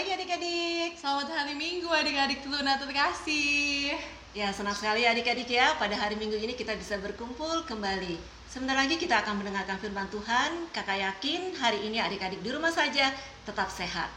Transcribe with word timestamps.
Pagi 0.00 0.16
adik-adik. 0.16 0.96
Selamat 0.96 1.28
hari 1.28 1.52
Minggu 1.60 1.84
adik-adik 1.92 2.40
Tuna 2.40 2.80
terkasih. 2.80 3.92
Ya, 4.32 4.48
senang 4.48 4.72
sekali 4.72 5.04
adik-adik 5.04 5.44
ya. 5.44 5.76
Pada 5.76 5.92
hari 5.92 6.16
Minggu 6.16 6.40
ini 6.40 6.56
kita 6.56 6.72
bisa 6.72 6.96
berkumpul 7.04 7.68
kembali. 7.68 8.16
Sebentar 8.48 8.80
lagi 8.80 8.96
kita 8.96 9.20
akan 9.20 9.44
mendengarkan 9.44 9.76
firman 9.76 10.08
Tuhan. 10.08 10.72
Kakak 10.72 10.96
yakin 11.04 11.52
hari 11.52 11.84
ini 11.84 12.00
adik-adik 12.00 12.40
di 12.40 12.48
rumah 12.48 12.72
saja 12.72 13.12
tetap 13.44 13.68
sehat. 13.68 14.08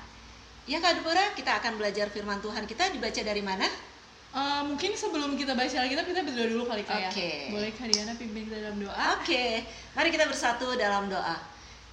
Ya 0.72 0.80
Kak 0.80 1.04
Deborah, 1.04 1.36
kita 1.36 1.52
akan 1.60 1.76
belajar 1.76 2.08
firman 2.16 2.40
Tuhan 2.40 2.64
kita 2.64 2.88
dibaca 2.96 3.20
dari 3.20 3.44
mana? 3.44 3.68
Uh, 4.32 4.64
mungkin 4.64 4.96
sebelum 4.96 5.36
kita 5.36 5.52
baca 5.52 5.84
Alkitab 5.84 6.08
kita 6.08 6.24
berdoa 6.24 6.48
dulu 6.48 6.64
kali 6.64 6.88
Kak 6.88 6.96
ya. 6.96 7.10
Oke. 7.12 7.52
Boleh 7.52 7.76
Kak 7.76 7.92
Diana 7.92 8.16
pimpin 8.16 8.48
kita 8.48 8.72
dalam 8.72 8.80
doa? 8.80 9.20
Oke, 9.20 9.68
mari 10.00 10.16
kita 10.16 10.32
bersatu 10.32 10.80
dalam 10.80 11.12
doa. 11.12 11.36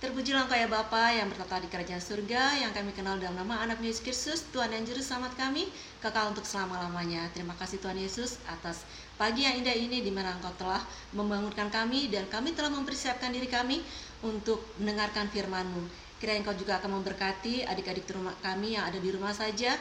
Terpujilah 0.00 0.48
Engkau 0.48 0.56
ya 0.56 0.64
Bapa 0.64 1.12
yang 1.12 1.28
bertata 1.28 1.60
di 1.60 1.68
kerajaan 1.68 2.00
surga, 2.00 2.56
yang 2.56 2.72
kami 2.72 2.96
kenal 2.96 3.20
dalam 3.20 3.36
nama 3.36 3.60
anak 3.68 3.84
Yesus 3.84 4.00
Kristus, 4.00 4.40
Tuhan 4.48 4.72
dan 4.72 4.88
Juru 4.88 5.04
Selamat 5.04 5.36
kami, 5.36 5.68
kekal 6.00 6.32
untuk 6.32 6.48
selama-lamanya. 6.48 7.28
Terima 7.36 7.52
kasih 7.60 7.84
Tuhan 7.84 8.00
Yesus 8.00 8.40
atas 8.48 8.88
pagi 9.20 9.44
yang 9.44 9.60
indah 9.60 9.76
ini 9.76 10.00
di 10.00 10.08
mana 10.08 10.32
Engkau 10.40 10.56
telah 10.56 10.80
membangunkan 11.12 11.68
kami 11.68 12.08
dan 12.08 12.24
kami 12.32 12.56
telah 12.56 12.72
mempersiapkan 12.72 13.28
diri 13.28 13.44
kami 13.44 13.84
untuk 14.24 14.64
mendengarkan 14.80 15.28
firman-Mu. 15.28 15.84
Engkau 16.16 16.56
juga 16.56 16.80
akan 16.80 16.96
memberkati 16.96 17.68
adik-adik 17.68 18.08
rumah 18.16 18.32
kami 18.40 18.80
yang 18.80 18.88
ada 18.88 18.96
di 18.96 19.12
rumah 19.12 19.36
saja, 19.36 19.76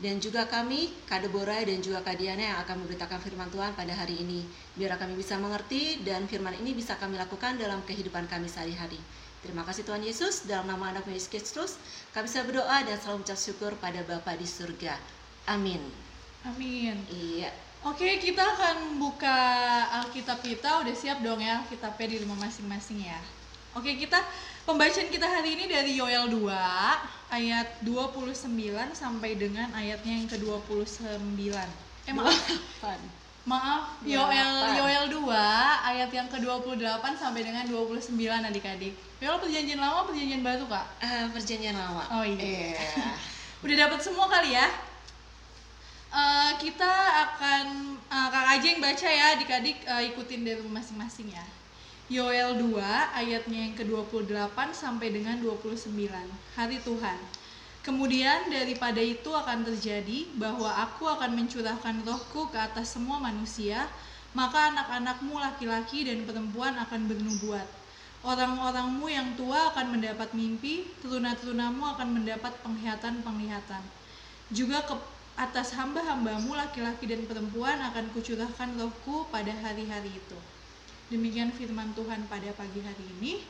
dan 0.00 0.16
juga 0.16 0.48
kami, 0.48 0.88
Kak 1.04 1.28
Borai 1.28 1.68
dan 1.68 1.84
juga 1.84 2.00
Kak 2.00 2.16
Diana 2.16 2.40
yang 2.40 2.58
akan 2.64 2.88
memberitakan 2.88 3.20
firman 3.20 3.52
Tuhan 3.52 3.76
pada 3.76 3.92
hari 3.92 4.16
ini. 4.16 4.48
Biar 4.80 4.96
kami 4.96 5.12
bisa 5.12 5.36
mengerti 5.36 6.00
dan 6.00 6.24
firman 6.24 6.56
ini 6.56 6.72
bisa 6.72 6.96
kami 6.96 7.20
lakukan 7.20 7.60
dalam 7.60 7.84
kehidupan 7.84 8.24
kami 8.32 8.48
sehari-hari. 8.48 8.96
Terima 9.42 9.66
kasih 9.66 9.82
Tuhan 9.82 10.06
Yesus, 10.06 10.46
dalam 10.46 10.70
nama 10.70 10.94
anak 10.94 11.02
Yesus 11.10 11.26
Kristus, 11.26 11.74
kami 12.14 12.30
bisa 12.30 12.46
berdoa 12.46 12.86
dan 12.86 12.94
selalu 13.02 13.26
mengucap 13.26 13.38
syukur 13.42 13.74
pada 13.82 13.98
Bapa 14.06 14.38
di 14.38 14.46
surga. 14.46 14.94
Amin. 15.50 15.82
Amin. 16.46 16.94
Iya. 17.10 17.50
Oke, 17.82 18.22
kita 18.22 18.38
akan 18.38 19.02
buka 19.02 19.34
Alkitab 20.02 20.38
kita. 20.46 20.86
Udah 20.86 20.94
siap 20.94 21.18
dong 21.26 21.42
ya 21.42 21.58
Alkitabnya 21.66 22.06
di 22.14 22.16
rumah 22.22 22.38
masing-masing 22.38 23.02
ya. 23.02 23.18
Oke, 23.74 23.98
kita 23.98 24.22
pembacaan 24.62 25.10
kita 25.10 25.26
hari 25.26 25.58
ini 25.58 25.66
dari 25.66 25.98
Yoel 25.98 26.30
2 26.30 26.46
ayat 27.34 27.82
29 27.82 28.46
sampai 28.94 29.34
dengan 29.34 29.74
ayatnya 29.74 30.22
yang 30.22 30.28
ke-29. 30.30 31.50
Eh 32.06 32.14
maaf. 33.46 33.98
Maaf, 33.98 34.06
Yoel 34.06 34.52
Yoel 34.78 35.04
2 35.10 35.30
ayat 35.90 36.10
yang 36.14 36.28
ke-28 36.30 37.04
sampai 37.18 37.42
dengan 37.42 37.66
29 37.66 38.14
adik-adik. 38.22 38.94
Yoel 39.18 39.38
perjanjian 39.42 39.78
lama 39.82 40.06
perjanjian 40.06 40.42
baru, 40.46 40.64
Kak? 40.70 40.86
Uh, 41.02 41.26
perjanjian 41.34 41.74
lama. 41.74 42.02
Oh 42.14 42.24
iya. 42.26 42.74
Yeah. 42.78 43.14
Udah 43.66 43.76
dapat 43.86 43.98
semua 44.02 44.26
kali 44.30 44.54
ya? 44.54 44.66
Uh, 46.12 46.52
kita 46.60 46.92
akan 47.26 47.98
uh, 48.06 48.28
Kak 48.30 48.46
aja 48.58 48.66
yang 48.66 48.80
baca 48.84 49.08
ya, 49.08 49.24
adik-adik 49.34 49.78
uh, 49.88 50.02
ikutin 50.02 50.46
dari 50.46 50.62
masing-masing 50.62 51.34
ya. 51.34 51.44
Yoel 52.12 52.60
2 52.60 52.76
ayatnya 53.16 53.58
yang 53.70 53.74
ke-28 53.74 54.58
sampai 54.76 55.16
dengan 55.16 55.40
29. 55.40 55.96
Hari 56.58 56.78
Tuhan. 56.84 57.18
Kemudian 57.82 58.46
daripada 58.46 59.02
itu 59.02 59.26
akan 59.34 59.66
terjadi 59.66 60.30
bahwa 60.38 60.70
aku 60.70 61.02
akan 61.10 61.34
mencurahkan 61.34 62.06
rohku 62.06 62.46
ke 62.54 62.58
atas 62.58 62.94
semua 62.94 63.18
manusia, 63.18 63.90
maka 64.38 64.70
anak-anakmu 64.70 65.34
laki-laki 65.34 66.06
dan 66.06 66.22
perempuan 66.22 66.78
akan 66.78 67.10
bernubuat. 67.10 67.66
Orang-orangmu 68.22 69.10
yang 69.10 69.34
tua 69.34 69.74
akan 69.74 69.98
mendapat 69.98 70.30
mimpi, 70.30 70.86
teruna-terunamu 71.02 71.82
akan 71.98 72.22
mendapat 72.22 72.54
penglihatan-penglihatan. 72.62 73.82
Juga 74.54 74.86
ke 74.86 74.94
atas 75.34 75.74
hamba-hambamu 75.74 76.54
laki-laki 76.54 77.10
dan 77.10 77.26
perempuan 77.26 77.82
akan 77.82 78.14
kucurahkan 78.14 78.78
rohku 78.78 79.26
pada 79.34 79.50
hari-hari 79.58 80.14
itu. 80.14 80.38
Demikian 81.10 81.50
firman 81.50 81.90
Tuhan 81.98 82.30
pada 82.30 82.46
pagi 82.54 82.78
hari 82.78 83.06
ini. 83.18 83.42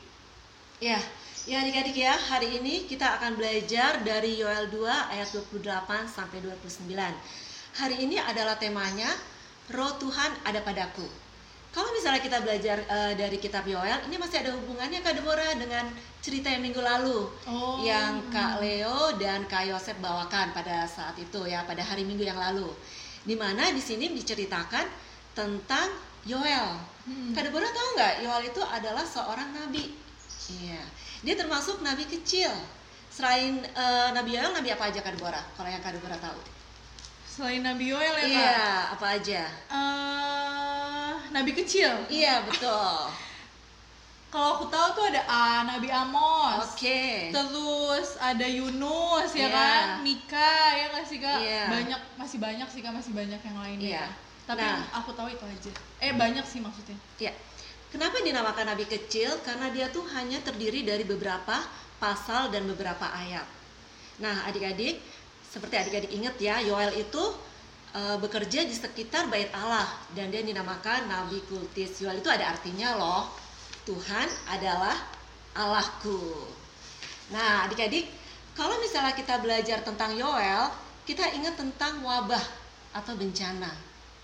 Ya, 0.81 0.99
ya 1.43 1.59
adik-adik 1.59 1.99
ya, 1.99 2.15
hari 2.15 2.63
ini 2.63 2.87
kita 2.87 3.19
akan 3.19 3.35
belajar 3.35 3.99
dari 4.07 4.39
Yoel 4.39 4.71
2 4.71 4.87
ayat 4.87 5.27
28 5.35 6.07
sampai 6.07 6.39
29. 6.39 6.87
Hari 7.83 7.97
ini 7.99 8.15
adalah 8.23 8.55
temanya 8.55 9.11
Roh 9.75 9.91
Tuhan 9.99 10.31
ada 10.47 10.63
padaku. 10.63 11.03
Kalau 11.73 11.89
misalnya 11.97 12.21
kita 12.21 12.39
belajar 12.45 12.85
uh, 12.85 13.17
dari 13.17 13.41
kitab 13.41 13.65
Yoel, 13.67 14.07
ini 14.07 14.21
masih 14.21 14.45
ada 14.45 14.53
hubungannya 14.55 15.01
Kak 15.01 15.19
Deborah 15.19 15.57
dengan 15.57 15.89
cerita 16.21 16.53
yang 16.53 16.63
minggu 16.63 16.79
lalu 16.85 17.27
oh. 17.49 17.81
yang 17.83 18.23
Kak 18.29 18.61
Leo 18.61 19.17
dan 19.17 19.49
Kak 19.49 19.67
Yosep 19.67 19.99
bawakan 19.99 20.53
pada 20.53 20.85
saat 20.87 21.17
itu 21.19 21.43
ya, 21.49 21.65
pada 21.65 21.81
hari 21.83 22.05
Minggu 22.07 22.23
yang 22.23 22.39
lalu. 22.39 22.69
Di 23.25 23.35
mana 23.35 23.73
di 23.73 23.81
sini 23.81 24.13
diceritakan 24.13 24.85
tentang 25.33 25.91
Yoel. 26.29 26.77
Hmm. 27.09 27.33
Kak 27.35 27.51
Deborah 27.51 27.73
tahu 27.73 27.89
nggak, 27.99 28.15
Yoel 28.21 28.43
itu 28.53 28.63
adalah 28.63 29.03
seorang 29.03 29.57
nabi 29.57 30.03
Iya. 30.51 30.83
Dia 31.23 31.35
termasuk 31.39 31.81
nabi 31.87 32.05
kecil. 32.07 32.51
Selain 33.13 33.61
uh, 33.77 34.09
Nabi 34.17 34.41
Yoel, 34.41 34.57
nabi 34.57 34.73
apa 34.73 34.89
aja 34.89 35.05
Kak 35.05 35.13
Deborah? 35.13 35.45
Kalau 35.53 35.69
yang 35.69 35.85
Kak 35.85 35.93
Deborah 35.93 36.17
tahu. 36.17 36.41
Selain 37.29 37.61
Nabi 37.61 37.93
Yoel 37.93 38.09
ya 38.09 38.25
Kak? 38.25 38.29
Iya, 38.29 38.65
apa 38.97 39.07
aja? 39.21 39.43
Uh, 39.69 41.13
nabi 41.29 41.53
kecil. 41.53 41.93
Iya, 42.09 42.41
betul. 42.49 43.13
Kalau 44.33 44.57
aku 44.57 44.73
tahu 44.73 44.97
tuh 44.97 45.05
ada 45.13 45.29
A, 45.29 45.61
Nabi 45.69 45.93
Amos. 45.93 46.73
Oke. 46.73 46.89
Okay. 46.89 47.13
Terus 47.29 48.17
ada 48.17 48.49
Yunus 48.49 49.29
ya 49.37 49.45
yeah. 49.45 49.51
kan, 49.53 49.87
Mika 50.01 50.57
ya 50.73 50.85
nggak 50.89 51.05
sih 51.05 51.19
kak? 51.21 51.41
Yeah. 51.45 51.69
Banyak 51.69 52.01
masih 52.17 52.39
banyak 52.41 52.69
sih 52.73 52.81
kak, 52.81 52.97
masih 52.97 53.13
banyak 53.13 53.37
yang 53.37 53.57
lainnya. 53.61 53.93
Yeah. 54.01 54.09
Tapi 54.49 54.65
nah. 54.65 54.89
aku 55.05 55.13
tahu 55.13 55.29
itu 55.29 55.45
aja. 55.45 55.73
Eh 56.01 56.17
banyak 56.17 56.49
sih 56.49 56.65
maksudnya. 56.65 56.97
Iya. 57.21 57.29
Yeah. 57.29 57.37
Kenapa 57.93 58.25
dinamakan 58.25 58.73
nabi 58.73 58.89
kecil? 58.89 59.37
Karena 59.45 59.69
dia 59.69 59.93
tuh 59.93 60.01
hanya 60.17 60.41
terdiri 60.41 60.81
dari 60.81 61.05
beberapa 61.05 61.61
pasal 62.01 62.49
dan 62.49 62.65
beberapa 62.65 63.05
ayat. 63.05 63.45
Nah, 64.25 64.49
adik-adik, 64.49 64.97
seperti 65.45 65.77
adik-adik 65.77 66.09
ingat 66.09 66.41
ya, 66.41 66.57
Yoel 66.65 67.05
itu 67.05 67.21
e, 67.93 68.01
bekerja 68.17 68.65
di 68.65 68.73
sekitar 68.73 69.29
bait 69.29 69.53
Allah 69.53 69.85
dan 70.17 70.33
dia 70.33 70.41
dinamakan 70.41 71.05
nabi 71.05 71.45
kultis. 71.45 72.01
Yoel 72.01 72.25
itu 72.25 72.33
ada 72.33 72.57
artinya 72.57 72.97
loh. 72.97 73.29
Tuhan 73.85 74.29
adalah 74.49 74.97
Allahku. 75.53 76.49
Nah, 77.29 77.69
adik-adik, 77.69 78.09
kalau 78.57 78.81
misalnya 78.81 79.13
kita 79.13 79.37
belajar 79.37 79.85
tentang 79.85 80.17
Yoel, 80.17 80.73
kita 81.05 81.29
ingat 81.37 81.61
tentang 81.61 82.01
wabah 82.01 82.41
atau 82.97 83.13
bencana. 83.21 83.69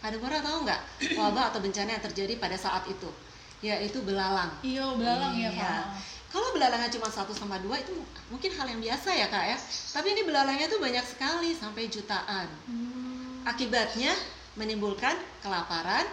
Ada 0.01 0.17
orang 0.17 0.41
tahu 0.41 0.59
nggak 0.65 0.81
wabah 1.21 1.45
atau 1.53 1.61
bencana 1.61 2.01
yang 2.01 2.05
terjadi 2.09 2.41
pada 2.41 2.57
saat 2.57 2.89
itu? 2.89 3.28
Yaitu 3.65 3.99
belalang. 4.03 4.51
Iya, 4.63 4.95
belalang 4.95 5.35
ya, 5.35 5.51
iya. 5.51 5.59
Kak. 5.59 5.85
Kalau 6.29 6.53
belalangnya 6.53 6.93
cuma 6.93 7.09
satu 7.09 7.33
sama 7.33 7.57
dua 7.65 7.81
itu 7.81 7.97
mungkin 8.29 8.53
hal 8.53 8.69
yang 8.69 8.81
biasa 8.85 9.17
ya 9.17 9.33
kak 9.33 9.45
ya. 9.49 9.57
Tapi 9.97 10.13
ini 10.13 10.23
belalangnya 10.29 10.69
tuh 10.69 10.77
banyak 10.77 11.01
sekali 11.01 11.57
sampai 11.57 11.89
jutaan. 11.89 12.47
Hmm. 12.69 13.49
Akibatnya 13.49 14.13
menimbulkan 14.61 15.17
kelaparan 15.41 16.05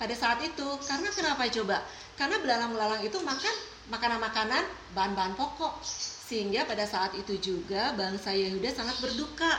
pada 0.00 0.14
saat 0.16 0.40
itu. 0.40 0.68
Karena 0.88 1.12
kenapa 1.12 1.44
coba? 1.52 1.84
Karena 2.16 2.40
belalang-belalang 2.40 3.04
itu 3.04 3.20
makan 3.20 3.54
makanan-makanan 3.92 4.64
bahan-bahan 4.96 5.36
pokok. 5.36 5.84
Sehingga 6.32 6.64
pada 6.64 6.88
saat 6.88 7.12
itu 7.12 7.36
juga 7.36 7.92
bangsa 7.92 8.32
Yehuda 8.32 8.72
sangat 8.72 8.96
berduka. 9.04 9.52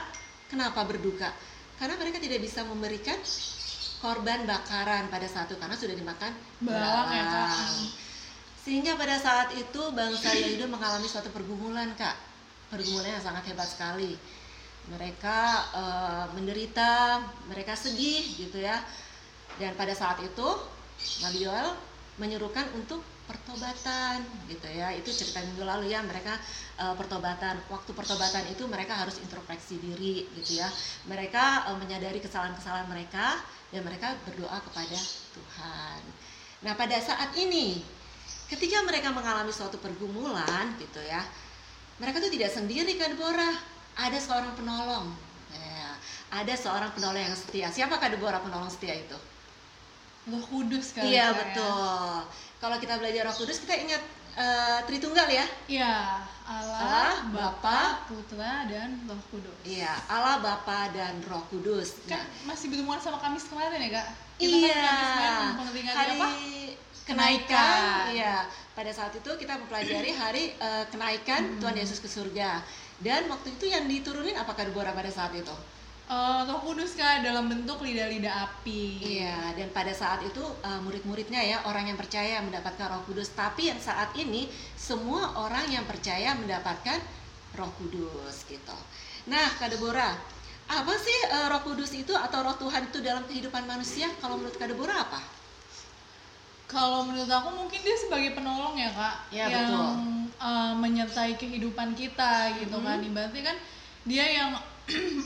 Kenapa 0.49 0.89
berduka? 0.89 1.29
Karena 1.77 2.01
mereka 2.01 2.17
tidak 2.17 2.41
bisa 2.41 2.65
memberikan 2.65 3.17
korban 4.03 4.43
bakaran 4.43 5.07
pada 5.07 5.25
saat 5.31 5.47
itu 5.47 5.55
karena 5.55 5.79
sudah 5.79 5.95
dimakan 5.95 6.31
belalang 6.59 7.07
ya 7.15 7.55
sehingga 8.63 8.95
pada 8.95 9.19
saat 9.19 9.51
itu 9.59 9.81
bangsa 9.91 10.31
Yehuda 10.31 10.71
mengalami 10.71 11.03
suatu 11.03 11.27
pergumulan 11.35 11.91
kak. 11.99 12.15
Pergumulan 12.71 13.19
yang 13.19 13.23
sangat 13.23 13.43
hebat 13.51 13.67
sekali. 13.67 14.15
Mereka 14.87 15.39
uh, 15.75 16.25
menderita 16.31 17.19
mereka 17.51 17.75
sedih 17.75 18.23
gitu 18.39 18.63
ya. 18.63 18.79
Dan 19.59 19.75
pada 19.75 19.91
saat 19.91 20.23
itu 20.23 20.47
Nabi 21.27 21.43
Yoel 21.43 21.75
menyuruhkan 22.21 22.69
untuk 22.77 23.01
pertobatan 23.25 24.21
gitu 24.51 24.67
ya. 24.69 24.93
Itu 24.93 25.09
cerita 25.09 25.41
minggu 25.41 25.63
lalu 25.63 25.93
ya 25.93 26.03
mereka 26.03 26.37
uh, 26.77 26.93
pertobatan. 26.93 27.57
Waktu 27.71 27.91
pertobatan 27.95 28.43
itu 28.51 28.67
mereka 28.69 28.93
harus 28.99 29.17
introspeksi 29.23 29.79
diri 29.79 30.27
gitu 30.41 30.61
ya. 30.61 30.69
Mereka 31.09 31.73
uh, 31.73 31.77
menyadari 31.79 32.19
kesalahan-kesalahan 32.21 32.89
mereka 32.91 33.39
dan 33.73 33.81
mereka 33.81 34.13
berdoa 34.27 34.57
kepada 34.71 34.99
Tuhan. 35.33 36.01
Nah 36.63 36.73
pada 36.77 36.97
saat 37.01 37.33
ini 37.39 37.81
ketika 38.47 38.85
mereka 38.85 39.09
mengalami 39.09 39.49
suatu 39.49 39.81
pergumulan 39.81 40.77
gitu 40.77 41.01
ya 41.01 41.25
mereka 41.97 42.21
tuh 42.21 42.31
tidak 42.33 42.51
sendiri 42.53 42.97
kan 42.97 43.13
Deborah 43.13 43.55
ada 43.93 44.17
seorang 44.17 44.53
penolong. 44.57 45.13
Ya, 45.53 45.89
ada 46.33 46.53
seorang 46.57 46.89
penolong 46.97 47.21
yang 47.21 47.37
setia. 47.37 47.69
Siapakah 47.69 48.09
Deborah 48.09 48.41
penolong 48.41 48.69
setia 48.69 48.97
itu 48.97 49.17
Roh 50.23 50.43
Kudus 50.47 50.95
kali 50.95 51.15
Iya 51.15 51.29
ya. 51.29 51.35
betul. 51.35 52.15
Kalau 52.57 52.77
kita 52.79 52.95
belajar 52.95 53.27
Roh 53.27 53.35
Kudus 53.35 53.59
kita 53.59 53.75
ingat 53.75 54.01
eh, 54.33 54.79
Tritunggal 54.87 55.27
ya. 55.27 55.45
Iya, 55.67 55.95
Allah, 56.43 56.79
Allah, 56.79 57.13
Bapa, 57.29 57.79
Putra, 58.07 58.67
dan 58.67 59.03
Roh 59.05 59.19
Kudus. 59.29 59.55
Iya, 59.63 59.91
Allah 60.07 60.39
Bapa 60.39 60.91
dan 60.91 61.19
Roh 61.27 61.43
Kudus. 61.47 61.99
Kan 62.07 62.19
Nah, 62.19 62.23
masih 62.51 62.71
berhubungan 62.71 62.99
sama 62.99 63.19
Kamis 63.19 63.47
kemarin 63.47 63.79
ya, 63.79 63.89
Kak? 63.99 64.07
Kita 64.39 64.55
iya. 64.57 64.73
kan 64.75 64.95
Kamis 65.59 65.71
kemarin 65.71 65.83
Hari 65.91 66.13
apa? 66.17 66.27
kenaikan. 66.27 67.03
Kenaikan. 67.03 68.03
Iya. 68.15 68.35
Pada 68.73 68.91
saat 68.95 69.13
itu 69.13 69.29
kita 69.37 69.53
mempelajari 69.59 70.11
hari 70.15 70.43
eh, 70.55 70.85
kenaikan 70.89 71.59
Tuhan 71.59 71.75
Yesus 71.75 71.99
ke 71.99 72.07
surga. 72.07 72.63
Dan 73.03 73.27
waktu 73.27 73.51
itu 73.51 73.67
yang 73.67 73.85
diturunin 73.85 74.39
apakah 74.39 74.63
Deborah 74.63 74.95
pada 74.95 75.11
saat 75.11 75.35
itu? 75.35 75.51
Eh, 76.03 76.41
Roh 76.43 76.59
Kudus 76.59 76.99
Kak 76.99 77.23
dalam 77.23 77.47
bentuk 77.47 77.79
lidah-lidah 77.79 78.43
api. 78.43 78.99
Iya, 79.23 79.55
dan 79.55 79.71
pada 79.71 79.95
saat 79.95 80.19
itu 80.19 80.43
uh, 80.43 80.79
murid-muridnya 80.83 81.39
ya 81.39 81.57
orang 81.63 81.87
yang 81.87 81.95
percaya 81.95 82.43
mendapatkan 82.43 82.91
Roh 82.91 83.03
Kudus. 83.07 83.31
Tapi 83.31 83.71
yang 83.71 83.79
saat 83.79 84.11
ini 84.19 84.51
semua 84.75 85.31
orang 85.39 85.63
yang 85.71 85.87
percaya 85.87 86.35
mendapatkan 86.35 86.99
Roh 87.55 87.71
Kudus 87.79 88.43
gitu. 88.51 88.75
Nah, 89.31 89.47
Kak 89.55 89.71
Deborah, 89.71 90.11
apa 90.67 90.93
sih 90.99 91.17
uh, 91.31 91.47
Roh 91.47 91.63
Kudus 91.63 91.95
itu 91.95 92.11
atau 92.11 92.43
Roh 92.43 92.59
Tuhan 92.59 92.91
itu 92.91 92.99
dalam 92.99 93.23
kehidupan 93.23 93.63
manusia? 93.63 94.11
Kalau 94.19 94.35
menurut 94.35 94.59
Kak 94.59 94.75
Deborah 94.75 95.07
apa? 95.07 95.23
Kalau 96.67 97.07
menurut 97.07 97.31
aku 97.31 97.47
mungkin 97.55 97.79
dia 97.79 97.95
sebagai 97.95 98.33
penolong 98.33 98.73
ya 98.75 98.89
kak, 98.89 99.15
Ya, 99.29 99.45
yang 99.45 99.69
betul. 99.69 99.93
uh, 100.41 100.73
menyertai 100.73 101.37
kehidupan 101.37 101.93
kita 101.93 102.49
gitu 102.59 102.81
kan. 102.81 102.97
Mhm. 102.97 103.07
Ibaratnya 103.13 103.43
kan 103.53 103.57
dia 104.09 104.25
yang 104.25 104.51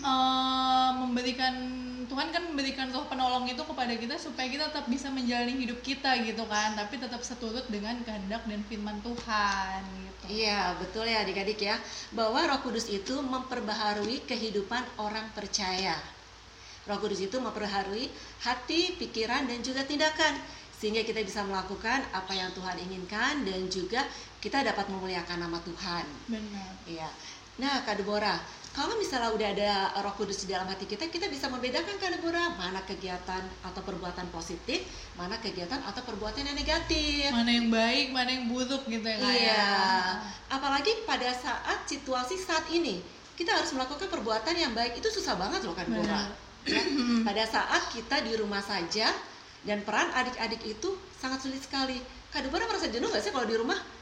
uh, 0.06 0.92
memberikan 1.02 1.54
Tuhan 2.08 2.34
kan 2.34 2.44
memberikan 2.50 2.88
roh 2.90 3.06
penolong 3.12 3.46
itu 3.52 3.60
kepada 3.62 3.94
kita 3.94 4.16
supaya 4.16 4.48
kita 4.48 4.72
tetap 4.72 4.88
bisa 4.88 5.12
menjalani 5.12 5.60
hidup 5.60 5.84
kita 5.84 6.18
gitu 6.24 6.48
kan, 6.48 6.74
tapi 6.74 6.98
tetap 6.98 7.20
seturut 7.22 7.68
dengan 7.68 8.00
kehendak 8.08 8.48
dan 8.48 8.64
firman 8.66 8.98
Tuhan 9.04 9.80
gitu. 9.86 10.24
Iya, 10.32 10.80
betul 10.80 11.06
ya 11.06 11.22
adik-adik 11.28 11.60
ya. 11.62 11.76
Bahwa 12.16 12.48
Roh 12.48 12.64
Kudus 12.64 12.88
itu 12.88 13.20
memperbaharui 13.20 14.24
kehidupan 14.24 14.82
orang 14.98 15.30
percaya. 15.36 16.00
Roh 16.88 16.98
Kudus 17.04 17.20
itu 17.20 17.38
memperbaharui 17.38 18.08
hati, 18.48 18.96
pikiran, 18.96 19.46
dan 19.46 19.60
juga 19.60 19.84
tindakan. 19.84 20.40
Sehingga 20.78 21.04
kita 21.04 21.22
bisa 21.26 21.44
melakukan 21.44 22.06
apa 22.14 22.34
yang 22.38 22.54
Tuhan 22.54 22.78
inginkan 22.88 23.44
dan 23.44 23.66
juga 23.68 24.06
kita 24.40 24.64
dapat 24.64 24.88
memuliakan 24.88 25.44
nama 25.44 25.60
Tuhan. 25.60 26.06
Benar. 26.32 26.72
Iya. 26.86 27.10
Nah, 27.58 27.82
Kak 27.82 27.98
Deborah, 27.98 28.38
kalau 28.78 28.94
misalnya 28.94 29.34
udah 29.34 29.48
ada 29.58 29.72
Roh 30.06 30.14
Kudus 30.14 30.46
di 30.46 30.54
dalam 30.54 30.70
hati 30.70 30.86
kita, 30.86 31.10
kita 31.10 31.26
bisa 31.34 31.50
membedakan 31.50 31.98
Kak 31.98 32.14
Deborah 32.14 32.54
mana 32.62 32.78
kegiatan 32.86 33.42
atau 33.66 33.82
perbuatan 33.82 34.30
positif, 34.30 34.86
mana 35.18 35.34
kegiatan 35.42 35.82
atau 35.82 36.06
perbuatan 36.06 36.46
yang 36.46 36.54
negatif. 36.54 37.34
Mana 37.34 37.58
yang 37.58 37.74
baik, 37.74 38.14
mana 38.14 38.30
yang 38.38 38.46
buruk 38.46 38.86
gitu 38.86 39.02
ya 39.02 39.18
kak 39.18 39.34
Iya. 39.34 39.50
ya. 39.50 39.66
Apalagi 40.54 40.94
pada 41.10 41.34
saat 41.34 41.90
situasi 41.90 42.38
saat 42.38 42.70
ini, 42.70 43.02
kita 43.34 43.50
harus 43.50 43.74
melakukan 43.74 44.14
perbuatan 44.14 44.54
yang 44.54 44.78
baik 44.78 45.02
itu 45.02 45.10
susah 45.10 45.34
banget 45.34 45.66
loh 45.66 45.74
kan 45.74 45.90
Deborah. 45.90 46.30
Ya. 46.70 46.82
Pada 47.28 47.48
saat 47.50 47.82
kita 47.96 48.22
di 48.28 48.38
rumah 48.38 48.62
saja 48.62 49.10
dan 49.66 49.82
peran 49.88 50.14
adik-adik 50.14 50.62
itu 50.70 50.94
sangat 51.18 51.42
sulit 51.42 51.66
sekali. 51.66 51.98
Kak 52.30 52.46
Deborah 52.46 52.70
merasa 52.70 52.94
jenuh 52.94 53.10
nggak 53.10 53.26
sih 53.26 53.34
kalau 53.34 53.50
di 53.50 53.58
rumah? 53.58 53.97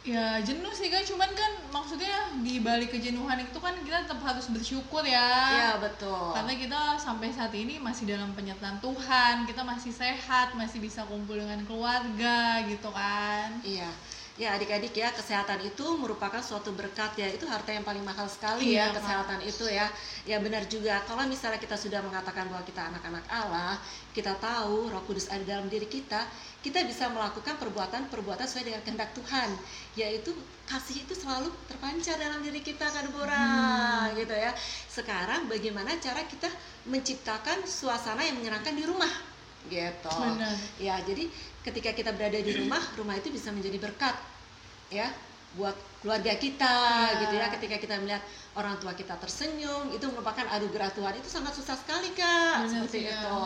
Ya 0.00 0.40
jenuh 0.40 0.72
sih 0.72 0.88
kan, 0.88 1.04
cuman 1.04 1.28
kan 1.36 1.52
maksudnya 1.68 2.32
di 2.40 2.56
balik 2.64 2.88
kejenuhan 2.88 3.36
itu 3.36 3.60
kan 3.60 3.76
kita 3.84 4.08
tetap 4.08 4.24
harus 4.24 4.48
bersyukur 4.48 5.04
ya. 5.04 5.28
Iya 5.52 5.72
betul. 5.76 6.32
Karena 6.32 6.56
kita 6.56 6.80
sampai 6.96 7.28
saat 7.28 7.52
ini 7.52 7.76
masih 7.76 8.08
dalam 8.08 8.32
penyertaan 8.32 8.80
Tuhan, 8.80 9.44
kita 9.44 9.60
masih 9.60 9.92
sehat, 9.92 10.56
masih 10.56 10.80
bisa 10.80 11.04
kumpul 11.04 11.36
dengan 11.36 11.60
keluarga 11.68 12.64
gitu 12.64 12.88
kan. 12.96 13.60
Iya. 13.60 13.92
Ya 14.40 14.56
adik-adik 14.56 14.96
ya 14.96 15.12
kesehatan 15.12 15.60
itu 15.60 15.84
merupakan 16.00 16.40
suatu 16.40 16.72
berkat 16.72 17.12
ya. 17.20 17.28
Itu 17.28 17.44
harta 17.44 17.76
yang 17.76 17.84
paling 17.84 18.00
mahal 18.00 18.24
sekali 18.24 18.72
Iya, 18.72 18.88
ya 18.88 18.96
kesehatan 18.96 19.40
itu 19.44 19.68
ya. 19.68 19.86
Ya 20.24 20.40
benar 20.40 20.64
juga. 20.64 21.04
Kalau 21.04 21.28
misalnya 21.28 21.60
kita 21.60 21.76
sudah 21.76 22.00
mengatakan 22.00 22.48
bahwa 22.48 22.64
kita 22.64 22.88
anak-anak 22.88 23.28
Allah 23.28 23.76
kita 24.16 24.32
tahu 24.40 24.88
Roh 24.88 25.04
Kudus 25.04 25.28
ada 25.28 25.44
dalam 25.44 25.68
diri 25.68 25.84
kita 25.84 26.24
kita 26.64 26.84
bisa 26.88 27.08
melakukan 27.12 27.56
perbuatan-perbuatan 27.56 28.44
sesuai 28.48 28.64
dengan 28.64 28.80
kehendak 28.80 29.12
Tuhan. 29.12 29.48
Yaitu 29.92 30.32
kasih 30.64 31.04
itu 31.04 31.12
selalu 31.12 31.52
terpancar 31.68 32.16
dalam 32.16 32.40
diri 32.40 32.64
kita 32.64 32.88
kan 32.88 33.04
Deborah 33.04 34.08
gitu 34.16 34.32
ya. 34.32 34.56
Sekarang 34.88 35.52
bagaimana 35.52 36.00
cara 36.00 36.24
kita 36.24 36.48
menciptakan 36.88 37.68
suasana 37.68 38.24
yang 38.24 38.40
menyenangkan 38.40 38.72
di 38.72 38.88
rumah? 38.88 39.12
Gitu. 39.68 40.08
Benar. 40.08 40.56
Ya, 40.80 40.96
jadi 41.04 41.28
ketika 41.60 41.90
kita 41.92 42.10
berada 42.16 42.40
di 42.40 42.52
rumah, 42.56 42.80
rumah 42.96 43.16
itu 43.16 43.28
bisa 43.28 43.52
menjadi 43.52 43.76
berkat 43.76 44.16
ya 44.88 45.06
buat 45.50 45.74
keluarga 45.98 46.32
kita 46.38 46.74
Ya. 47.10 47.20
gitu 47.26 47.34
ya. 47.36 47.46
Ketika 47.50 47.76
kita 47.76 47.94
melihat 47.98 48.22
orang 48.54 48.78
tua 48.78 48.94
kita 48.94 49.18
tersenyum, 49.18 49.90
itu 49.90 50.06
merupakan 50.06 50.46
anugerah 50.46 50.94
Tuhan. 50.94 51.12
Itu 51.18 51.26
sangat 51.26 51.52
susah 51.58 51.74
sekali, 51.74 52.14
Kak. 52.14 52.66
Benar 52.66 52.86
seperti 52.86 52.98
sih, 53.02 53.10
ya. 53.10 53.18
itu. 53.18 53.38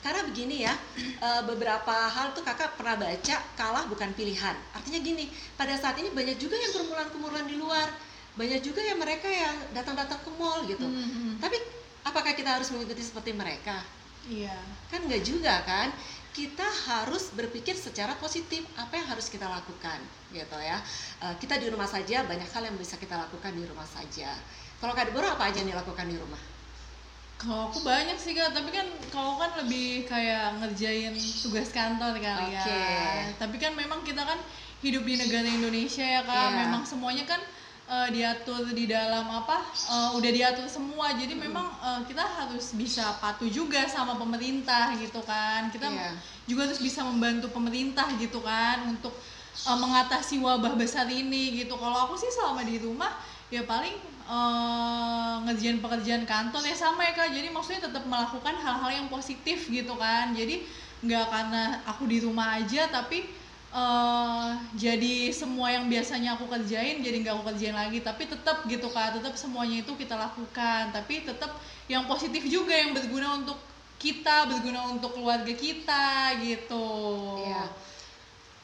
Karena 0.00 0.20
begini 0.22 0.56
ya, 0.62 0.74
eh, 1.18 1.42
beberapa 1.44 1.94
hal 2.08 2.30
tuh 2.32 2.46
Kakak 2.46 2.78
pernah 2.78 2.94
baca 2.98 3.36
kalah 3.58 3.84
bukan 3.90 4.10
pilihan. 4.14 4.54
Artinya 4.70 4.98
gini, 5.02 5.28
pada 5.58 5.74
saat 5.74 5.98
ini 5.98 6.14
banyak 6.14 6.38
juga 6.38 6.54
yang 6.56 6.70
kerumunan-kerumunan 6.72 7.44
di 7.50 7.56
luar. 7.58 7.90
Banyak 8.38 8.62
juga 8.62 8.78
yang 8.80 9.02
mereka 9.02 9.26
yang 9.26 9.54
datang-datang 9.74 10.22
ke 10.22 10.30
mall 10.38 10.62
gitu. 10.62 10.86
Mhm. 10.86 11.42
Tapi 11.42 11.58
apakah 12.06 12.32
kita 12.38 12.54
harus 12.54 12.70
mengikuti 12.70 13.02
seperti 13.02 13.34
mereka? 13.34 13.82
Iya. 14.28 14.52
kan 14.92 15.00
nggak 15.08 15.24
juga 15.24 15.64
kan 15.64 15.88
kita 16.32 16.64
harus 16.86 17.30
berpikir 17.34 17.74
secara 17.74 18.14
positif 18.16 18.62
apa 18.76 18.94
yang 18.94 19.06
harus 19.10 19.26
kita 19.26 19.46
lakukan 19.46 19.98
gitu 20.30 20.58
ya 20.60 20.78
Eh, 21.18 21.34
kita 21.42 21.58
di 21.58 21.66
rumah 21.66 21.88
saja 21.88 22.22
banyak 22.22 22.46
hal 22.46 22.62
yang 22.62 22.76
bisa 22.78 22.94
kita 22.94 23.18
lakukan 23.18 23.50
di 23.52 23.64
rumah 23.66 23.86
saja 23.86 24.30
kalau 24.78 24.94
kak 24.94 25.10
Deborah 25.10 25.34
apa 25.34 25.50
aja 25.50 25.58
yang 25.64 25.74
dilakukan 25.74 26.06
di 26.06 26.14
rumah 26.14 26.38
Kalau 27.38 27.70
aku 27.70 27.86
banyak 27.86 28.18
sih 28.18 28.34
kak, 28.34 28.50
tapi 28.50 28.74
kan 28.74 28.82
kalau 29.14 29.38
kan 29.38 29.54
lebih 29.62 30.02
kayak 30.10 30.58
ngerjain 30.58 31.14
tugas 31.38 31.70
kantor 31.70 32.18
kali 32.18 32.50
ya. 32.50 32.66
Oke. 32.66 32.82
Tapi 33.38 33.56
kan 33.62 33.78
memang 33.78 34.02
kita 34.02 34.26
kan 34.26 34.42
hidup 34.82 35.06
di 35.06 35.14
negara 35.14 35.46
Indonesia 35.46 36.02
ya 36.02 36.26
kak, 36.26 36.34
Iya. 36.34 36.58
memang 36.66 36.82
semuanya 36.82 37.22
kan 37.30 37.38
eh, 37.88 38.08
diatur 38.12 38.68
di 38.70 38.84
dalam 38.84 39.24
apa, 39.26 39.64
eh, 39.64 40.10
udah 40.14 40.30
diatur 40.30 40.68
semua. 40.68 41.16
Jadi 41.16 41.32
memang 41.32 41.66
eh, 41.80 42.00
kita 42.04 42.20
harus 42.22 42.76
bisa 42.76 43.16
patuh 43.18 43.48
juga 43.48 43.88
sama 43.88 44.20
pemerintah 44.20 44.92
gitu 45.00 45.24
kan. 45.24 45.72
Kita 45.72 45.88
Iya. 45.88 46.12
juga 46.44 46.68
harus 46.68 46.80
bisa 46.80 47.00
membantu 47.04 47.48
pemerintah 47.48 48.08
gitu 48.20 48.44
kan 48.44 48.84
untuk 48.92 49.16
eh, 49.64 49.78
mengatasi 49.80 50.38
wabah 50.38 50.76
besar 50.76 51.08
ini 51.08 51.64
gitu. 51.64 51.74
Kalau 51.74 52.06
aku 52.06 52.14
sih 52.14 52.28
selama 52.28 52.62
di 52.62 52.76
rumah 52.78 53.16
ya 53.48 53.64
paling 53.64 53.96
eh, 54.28 55.34
ngerjain 55.48 55.80
pekerjaan 55.80 56.28
kantor 56.28 56.60
ya 56.60 56.76
sama 56.76 57.00
ya 57.08 57.16
kak 57.16 57.32
jadi 57.32 57.48
maksudnya 57.48 57.88
tetap 57.88 58.04
melakukan 58.04 58.54
hal-hal 58.60 58.90
yang 58.92 59.08
positif 59.08 59.72
gitu 59.72 59.96
kan 59.96 60.36
jadi 60.36 60.60
nggak 60.98 61.26
karena 61.30 61.62
aku 61.86 62.04
di 62.10 62.18
rumah 62.20 62.58
aja 62.60 62.90
tapi 62.92 63.37
eh, 63.74 64.48
jadi 64.76 65.32
semua 65.32 65.68
yang 65.72 65.90
biasanya 65.90 66.36
aku 66.38 66.48
kerjain 66.48 67.04
jadi 67.04 67.16
nggak 67.20 67.34
aku 67.36 67.44
kerjain 67.52 67.76
lagi 67.76 67.98
tapi 68.00 68.24
tetap 68.28 68.64
gitu 68.64 68.88
kak 68.88 69.20
tetap 69.20 69.34
semuanya 69.36 69.84
itu 69.84 69.92
kita 69.96 70.16
lakukan 70.16 70.92
tapi 70.92 71.24
tetap 71.24 71.52
yang 71.88 72.04
positif 72.08 72.44
juga 72.48 72.72
yang 72.72 72.92
berguna 72.96 73.40
untuk 73.44 73.58
kita 73.98 74.46
berguna 74.46 74.94
untuk 74.94 75.18
keluarga 75.18 75.52
kita 75.52 76.38
gitu 76.40 76.86
Iya. 77.44 77.64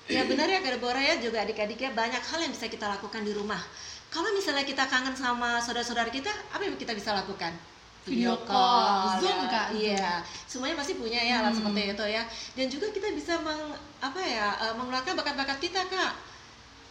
Ya 0.04 0.20
benar 0.28 0.44
ya 0.44 0.60
Kak 0.60 0.76
ya 1.00 1.16
juga 1.16 1.40
adik-adiknya 1.40 1.96
banyak 1.96 2.20
hal 2.20 2.38
yang 2.44 2.52
bisa 2.52 2.68
kita 2.68 2.84
lakukan 2.84 3.24
di 3.24 3.32
rumah. 3.32 3.60
Kalau 4.12 4.28
misalnya 4.36 4.62
kita 4.68 4.84
kangen 4.84 5.16
sama 5.16 5.64
saudara-saudara 5.64 6.12
kita, 6.12 6.28
apa 6.52 6.60
yang 6.60 6.76
kita 6.76 6.92
bisa 6.92 7.16
lakukan? 7.16 7.56
Video 8.04 8.36
call, 8.44 9.16
Zoom, 9.20 9.48
ya. 9.48 9.48
Kak. 9.48 9.68
Iya, 9.72 10.10
semuanya 10.44 10.76
pasti 10.76 10.92
punya 11.00 11.20
ya 11.20 11.40
alat 11.40 11.56
Hmm. 11.56 11.58
seperti 11.64 11.80
itu 11.96 12.04
ya. 12.04 12.22
Dan 12.52 12.66
juga 12.68 12.86
kita 12.92 13.08
bisa 13.16 13.40
meng, 13.40 13.72
apa 14.00 14.20
ya 14.20 14.48
eh, 14.60 14.74
mengeluarkan 14.76 15.16
bakat-bakat 15.16 15.58
kita 15.58 15.80
kak. 15.88 16.12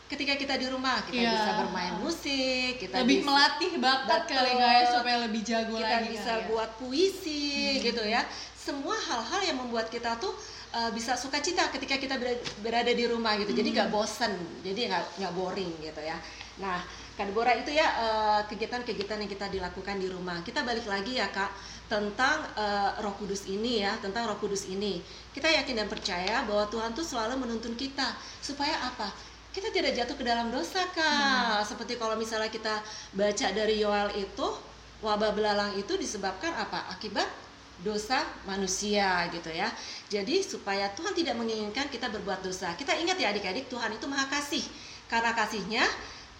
Ketika 0.10 0.34
kita 0.38 0.58
di 0.58 0.68
rumah, 0.70 1.02
kita 1.06 1.22
Iya. 1.26 1.32
bisa 1.38 1.52
bermain 1.62 1.94
musik, 2.02 2.82
kita 2.82 3.02
lebih 3.02 3.22
bisa, 3.22 3.28
melatih 3.30 3.72
bakat 3.78 4.22
Betul. 4.26 4.36
kali 4.42 4.52
kak 4.58 4.72
ya 4.74 4.84
supaya 4.90 5.18
lebih 5.26 5.42
jago 5.46 5.76
kita 5.78 5.90
lagi 6.02 6.10
bisa 6.14 6.32
kali 6.34 6.42
ya. 6.42 6.48
buat 6.50 6.70
puisi 6.82 7.46
gitu 7.82 8.04
ya 8.06 8.22
semua 8.64 8.96
hal-hal 8.96 9.42
yang 9.44 9.58
membuat 9.60 9.92
kita 9.92 10.16
tuh 10.24 10.32
uh, 10.72 10.88
bisa 10.96 11.20
sukacita 11.20 11.68
ketika 11.76 12.00
kita 12.00 12.16
berada, 12.64 12.92
di 12.96 13.06
rumah 13.12 13.36
gitu 13.36 13.52
jadi 13.52 13.70
nggak 13.76 13.90
bosen 13.92 14.32
jadi 14.64 14.88
nggak 14.88 15.04
nggak 15.20 15.34
boring 15.36 15.74
gitu 15.84 16.00
ya 16.00 16.16
nah 16.64 16.80
Kak 17.14 17.30
Deborah 17.30 17.54
itu 17.54 17.70
ya 17.70 17.86
uh, 17.94 18.42
kegiatan-kegiatan 18.50 19.22
yang 19.22 19.30
kita 19.30 19.46
dilakukan 19.46 20.02
di 20.02 20.10
rumah. 20.10 20.42
Kita 20.42 20.66
balik 20.66 20.90
lagi 20.90 21.22
ya 21.22 21.30
kak 21.30 21.54
tentang 21.86 22.42
uh, 22.58 22.98
Roh 23.06 23.14
Kudus 23.22 23.46
ini 23.46 23.86
ya 23.86 23.94
tentang 24.02 24.26
Roh 24.26 24.42
Kudus 24.42 24.66
ini. 24.66 24.98
Kita 25.30 25.46
yakin 25.46 25.86
dan 25.86 25.88
percaya 25.88 26.42
bahwa 26.50 26.66
Tuhan 26.74 26.98
tuh 26.98 27.06
selalu 27.06 27.38
menuntun 27.46 27.78
kita. 27.78 28.18
Supaya 28.42 28.74
apa? 28.82 29.14
Kita 29.54 29.70
tidak 29.70 29.94
jatuh 29.94 30.18
ke 30.18 30.26
dalam 30.26 30.50
dosa 30.50 30.90
kak. 30.90 31.62
Seperti 31.70 32.02
kalau 32.02 32.18
misalnya 32.18 32.50
kita 32.50 32.82
baca 33.14 33.48
dari 33.54 33.78
Yoel 33.78 34.10
itu 34.18 34.48
wabah 35.06 35.38
belalang 35.38 35.78
itu 35.78 35.94
disebabkan 35.94 36.50
apa? 36.58 36.90
Akibat 36.98 37.30
dosa 37.86 38.26
manusia 38.50 39.30
gitu 39.30 39.54
ya. 39.54 39.70
Jadi 40.10 40.42
supaya 40.42 40.90
Tuhan 40.98 41.14
tidak 41.14 41.38
menginginkan 41.38 41.94
kita 41.94 42.10
berbuat 42.10 42.42
dosa. 42.42 42.74
Kita 42.74 42.98
ingat 42.98 43.22
ya 43.22 43.30
adik-adik 43.30 43.70
Tuhan 43.70 43.94
itu 43.94 44.10
maha 44.10 44.26
kasih. 44.34 44.66
Karena 45.06 45.38
kasihnya 45.38 45.86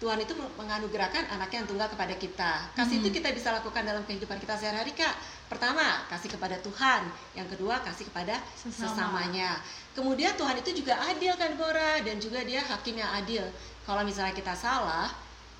Tuhan 0.02 0.18
itu 0.20 0.34
menganugerahkan 0.34 1.30
anaknya 1.30 1.62
yang 1.64 1.68
tunggal 1.70 1.88
kepada 1.88 2.14
kita. 2.18 2.52
Kasih 2.74 2.98
itu 3.00 3.08
Hmm. 3.08 3.16
kita 3.22 3.28
bisa 3.30 3.54
lakukan 3.54 3.86
dalam 3.86 4.02
kehidupan 4.04 4.36
kita 4.42 4.58
sehari-hari, 4.58 4.90
Kak. 4.92 5.14
Pertama, 5.48 6.02
kasih 6.10 6.34
kepada 6.34 6.58
Tuhan. 6.60 7.06
Yang 7.38 7.56
kedua, 7.56 7.78
kasih 7.80 8.10
kepada 8.10 8.36
Sesama. 8.58 8.90
sesamanya. 8.90 9.50
Kemudian 9.94 10.34
Tuhan 10.34 10.58
itu 10.58 10.82
juga 10.82 10.98
adil 10.98 11.32
kan, 11.38 11.54
Bora, 11.54 12.02
dan 12.02 12.18
juga 12.18 12.42
dia 12.42 12.60
hakim 12.60 12.98
yang 12.98 13.08
adil. 13.14 13.46
Kalau 13.86 14.02
misalnya 14.02 14.34
kita 14.34 14.52
salah, 14.58 15.08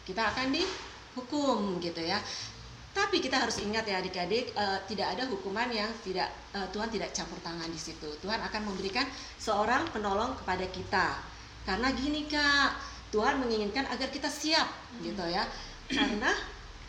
kita 0.03 0.27
akan 0.35 0.51
dihukum 0.51 1.79
gitu 1.79 2.03
ya. 2.03 2.19
Tapi 2.95 3.19
kita 3.19 3.43
harus 3.43 3.59
ingat 3.59 3.87
ya 3.87 3.99
adik-adik, 3.99 4.55
eh, 4.55 4.79
tidak 4.87 5.19
ada 5.19 5.27
hukuman 5.27 5.67
yang 5.67 5.91
tidak 6.07 6.31
eh, 6.55 6.67
Tuhan 6.71 6.87
tidak 6.91 7.11
campur 7.11 7.39
tangan 7.43 7.67
di 7.67 7.79
situ. 7.79 8.07
Tuhan 8.23 8.39
akan 8.39 8.61
memberikan 8.71 9.03
seorang 9.39 9.91
penolong 9.91 10.39
kepada 10.39 10.63
kita. 10.71 11.19
Karena 11.67 11.91
gini 11.91 12.31
kak, 12.31 12.71
Tuhan 13.15 13.39
menginginkan 13.39 13.87
agar 13.87 14.11
kita 14.11 14.27
siap 14.27 14.67
gitu 14.99 15.23
ya. 15.31 15.47
Karena 15.87 16.35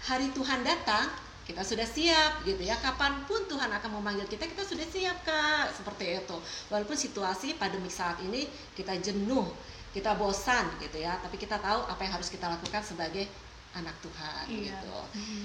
hari 0.10 0.34
Tuhan 0.34 0.66
datang, 0.66 1.06
kita 1.46 1.62
sudah 1.62 1.86
siap 1.86 2.42
gitu 2.42 2.66
ya. 2.66 2.74
Kapan 2.82 3.22
pun 3.30 3.46
Tuhan 3.46 3.70
akan 3.70 4.02
memanggil 4.02 4.26
kita, 4.26 4.50
kita 4.50 4.66
sudah 4.66 4.88
siap 4.90 5.22
kak. 5.22 5.70
Seperti 5.70 6.18
itu. 6.18 6.38
Walaupun 6.74 6.98
situasi 6.98 7.54
pandemik 7.62 7.94
saat 7.94 8.18
ini 8.26 8.50
kita 8.74 8.98
jenuh, 8.98 9.46
kita 9.94 10.18
bosan 10.18 10.66
gitu 10.82 10.98
ya. 10.98 11.14
Tapi 11.22 11.38
kita 11.38 11.62
tahu 11.62 11.86
apa 11.86 12.02
yang 12.02 12.18
harus 12.18 12.34
kita 12.34 12.50
lakukan 12.50 12.82
sebagai 12.82 13.30
anak 13.78 13.94
Tuhan 14.02 14.44
Iya. 14.50 14.74
gitu. 14.82 14.98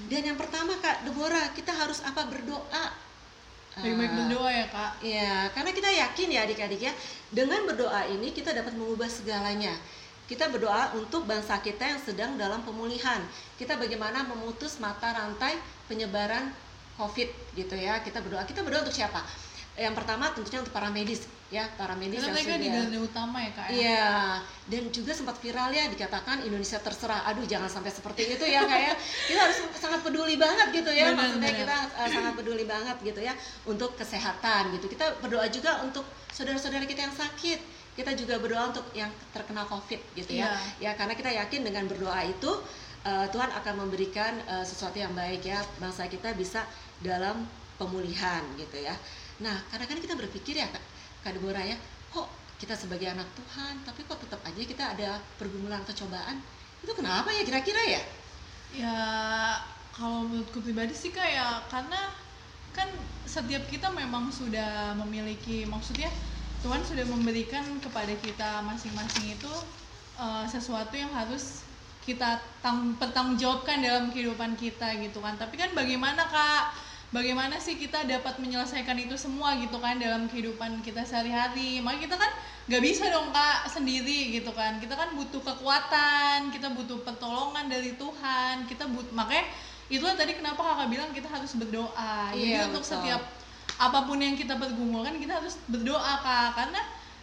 Dan 0.08 0.22
yang 0.32 0.38
pertama 0.40 0.72
Kak 0.80 1.04
Deborah, 1.04 1.52
kita 1.52 1.76
harus 1.76 2.00
apa 2.00 2.24
berdoa. 2.24 3.10
Baik-baik 3.70 4.10
Ah, 4.10 4.16
berdoa 4.18 4.50
ya 4.50 4.66
kak. 4.66 4.92
Iya, 4.98 5.34
karena 5.54 5.70
kita 5.70 5.90
yakin 5.94 6.28
ya 6.34 6.40
adik-adik 6.42 6.80
ya, 6.90 6.92
dengan 7.30 7.62
berdoa 7.70 8.02
ini 8.10 8.34
kita 8.34 8.50
dapat 8.50 8.74
mengubah 8.74 9.06
segalanya. 9.06 9.70
Kita 10.30 10.46
berdoa 10.46 10.94
untuk 10.94 11.26
bangsa 11.26 11.58
kita 11.58 11.82
yang 11.90 11.98
sedang 11.98 12.38
dalam 12.38 12.62
pemulihan. 12.62 13.18
Kita 13.58 13.74
bagaimana 13.74 14.22
memutus 14.22 14.78
mata 14.78 15.10
rantai 15.10 15.58
penyebaran 15.90 16.54
COVID 16.94 17.58
gitu 17.58 17.74
ya. 17.74 17.98
Kita 17.98 18.22
berdoa. 18.22 18.46
Kita 18.46 18.62
berdoa 18.62 18.86
untuk 18.86 18.94
siapa? 18.94 19.26
Yang 19.74 19.98
pertama 19.98 20.30
tentunya 20.30 20.62
untuk 20.62 20.70
para 20.70 20.86
medis 20.92 21.26
ya, 21.50 21.66
para 21.74 21.98
medis 21.98 22.22
Karena 22.22 22.38
yang 22.38 22.46
mereka 22.46 22.54
di 22.62 22.68
sudah 22.70 23.02
utama 23.02 23.38
ya 23.42 23.50
kak. 23.50 23.66
ya? 23.66 23.74
Iya, 23.74 24.10
dan 24.70 24.82
juga 24.94 25.12
sempat 25.18 25.36
viral 25.42 25.70
ya 25.74 25.84
dikatakan 25.90 26.46
Indonesia 26.46 26.78
terserah. 26.78 27.26
Aduh, 27.26 27.42
jangan 27.48 27.66
sampai 27.66 27.90
seperti 27.90 28.38
itu 28.38 28.44
ya 28.46 28.62
kayak 28.70 28.94
kita 29.26 29.40
harus 29.40 29.58
sangat 29.82 30.00
peduli 30.06 30.38
banget 30.38 30.70
gitu 30.70 30.90
ya. 30.94 31.10
Benar, 31.10 31.18
Maksudnya 31.26 31.50
benar. 31.50 31.60
kita 31.64 31.76
uh, 32.00 32.08
sangat 32.08 32.32
peduli 32.40 32.64
banget 32.64 32.96
gitu 33.04 33.20
ya 33.20 33.36
untuk 33.68 33.92
kesehatan 34.00 34.72
gitu. 34.80 34.88
Kita 34.88 35.20
berdoa 35.20 35.44
juga 35.52 35.84
untuk 35.84 36.08
saudara-saudara 36.32 36.88
kita 36.88 37.04
yang 37.04 37.12
sakit. 37.12 37.60
Kita 37.92 38.16
juga 38.16 38.40
berdoa 38.40 38.72
untuk 38.72 38.86
yang 38.96 39.12
terkena 39.36 39.68
Covid 39.68 40.00
gitu 40.16 40.32
ya. 40.32 40.56
Ya, 40.80 40.96
karena 40.96 41.12
kita 41.12 41.28
yakin 41.28 41.60
dengan 41.68 41.84
berdoa 41.84 42.24
itu 42.24 42.48
uh, 43.04 43.26
Tuhan 43.28 43.50
akan 43.52 43.74
memberikan 43.84 44.40
uh, 44.48 44.64
sesuatu 44.64 44.96
yang 44.96 45.12
baik 45.12 45.44
ya. 45.44 45.60
Bangsa 45.76 46.08
kita 46.08 46.32
bisa 46.32 46.64
dalam 47.04 47.44
pemulihan 47.76 48.40
gitu 48.56 48.80
ya. 48.80 48.96
Nah, 49.40 49.56
kadang-kadang 49.68 50.04
kita 50.04 50.16
berpikir 50.16 50.60
ya 50.60 50.68
Kak, 50.68 50.84
Kak 51.24 51.32
Deborah 51.36 51.64
ya, 51.64 51.76
kok 52.12 52.28
kita 52.60 52.76
sebagai 52.76 53.08
anak 53.08 53.24
Tuhan, 53.32 53.80
tapi 53.88 54.04
kok 54.04 54.20
tetap 54.20 54.40
aja 54.44 54.60
kita 54.60 54.84
ada 54.96 55.16
pergumulan 55.40 55.80
atau 55.80 56.04
cobaan? 56.04 56.44
Itu 56.84 56.92
kenapa 56.92 57.32
ya 57.32 57.40
kira-kira 57.44 57.80
ya? 57.88 58.02
Ya 58.76 58.96
kalau 59.94 60.26
menurutku 60.26 60.62
pribadi 60.62 60.94
sih 60.94 61.10
kayak 61.10 61.66
karena 61.70 62.14
kan 62.70 62.86
setiap 63.26 63.66
kita 63.66 63.90
memang 63.90 64.30
sudah 64.30 64.94
memiliki 64.94 65.66
maksudnya 65.66 66.08
Tuhan 66.60 66.84
sudah 66.84 67.08
memberikan 67.08 67.64
kepada 67.80 68.12
kita 68.20 68.60
masing-masing 68.68 69.32
itu 69.34 69.52
eh, 70.20 70.44
sesuatu 70.46 70.92
yang 70.92 71.10
harus 71.10 71.64
kita 72.04 72.40
tang 72.64 72.96
pertanggungjawabkan 72.96 73.84
dalam 73.84 74.08
kehidupan 74.12 74.56
kita 74.56 74.96
gitu 75.00 75.20
kan. 75.20 75.36
Tapi 75.36 75.56
kan 75.56 75.70
bagaimana 75.76 76.24
kak? 76.28 76.90
Bagaimana 77.10 77.58
sih 77.58 77.74
kita 77.74 78.06
dapat 78.06 78.38
menyelesaikan 78.38 78.94
itu 78.94 79.18
semua 79.18 79.58
gitu 79.58 79.82
kan 79.82 79.98
dalam 79.98 80.30
kehidupan 80.30 80.78
kita 80.80 81.02
sehari-hari? 81.02 81.82
Makanya 81.82 82.06
kita 82.06 82.16
kan 82.16 82.32
nggak 82.70 82.82
bisa 82.86 83.10
dong 83.10 83.34
kak 83.34 83.66
sendiri 83.66 84.30
gitu 84.30 84.54
kan. 84.54 84.78
Kita 84.78 84.94
kan 84.94 85.12
butuh 85.18 85.42
kekuatan 85.42 86.54
kita 86.54 86.70
butuh 86.70 87.02
pertolongan 87.02 87.66
dari 87.66 87.98
Tuhan 87.98 88.64
kita 88.70 88.86
but 88.94 89.10
makanya 89.10 89.44
itulah 89.90 90.14
tadi 90.14 90.32
kenapa 90.32 90.56
kakak 90.56 90.88
bilang 90.88 91.10
kita 91.10 91.26
harus 91.26 91.52
berdoa 91.52 92.30
jadi 92.30 92.46
Iya, 92.56 92.70
untuk 92.70 92.80
betul. 92.80 92.94
setiap 92.96 93.22
apa 93.76 93.98
pun 94.04 94.16
yang 94.16 94.34
kita 94.34 94.54
pergumulkan 94.54 95.18
kita 95.18 95.34
harus 95.36 95.58
berdoa 95.66 96.14
kak 96.20 96.54
karena 96.54 96.80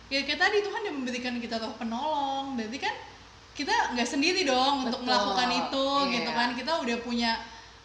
ya 0.08 0.20
kayak 0.22 0.40
tadi 0.42 0.58
Tuhan 0.60 0.82
yang 0.84 0.96
memberikan 0.96 1.36
kita 1.38 1.56
roh 1.58 1.76
penolong 1.76 2.56
berarti 2.56 2.78
kan 2.78 2.96
kita 3.54 3.74
nggak 3.94 4.06
sendiri 4.06 4.44
dong 4.44 4.86
untuk 4.86 5.00
Betul, 5.00 5.08
melakukan 5.08 5.50
itu 5.52 5.88
iya. 6.04 6.14
gitu 6.14 6.32
kan 6.32 6.50
kita 6.54 6.72
udah 6.78 6.98
punya 7.00 7.32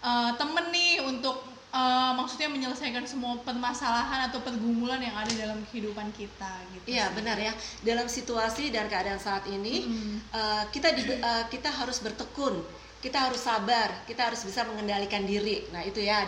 eh, 0.00 0.30
temen 0.34 0.64
nih 0.68 0.98
untuk 1.00 1.36
eh, 1.70 2.12
maksudnya 2.12 2.48
menyelesaikan 2.48 3.04
semua 3.04 3.38
permasalahan 3.40 4.28
atau 4.28 4.40
pergumulan 4.40 4.98
yang 4.98 5.14
ada 5.14 5.32
dalam 5.32 5.62
kehidupan 5.64 6.10
kita 6.10 6.52
gitu 6.70 6.84
Iya 6.86 7.08
benar 7.10 7.38
ya. 7.38 7.52
Dalam 7.80 8.04
situasi 8.06 8.68
dan 8.68 8.86
keadaan 8.86 9.16
saat 9.18 9.46
ini 9.46 9.86
Mm. 9.86 10.16
eh, 10.28 10.62
kita 10.68 10.90
di- 10.90 11.06
eh, 11.14 11.44
kita 11.48 11.70
harus 11.70 11.98
bertekun, 11.98 12.60
kita 13.02 13.18
harus 13.18 13.42
sabar, 13.42 14.06
kita 14.06 14.30
harus 14.30 14.40
bisa 14.40 14.62
mengendalikan 14.62 15.26
diri. 15.26 15.66
Nah 15.74 15.82
itu 15.82 15.98
ya 15.98 16.22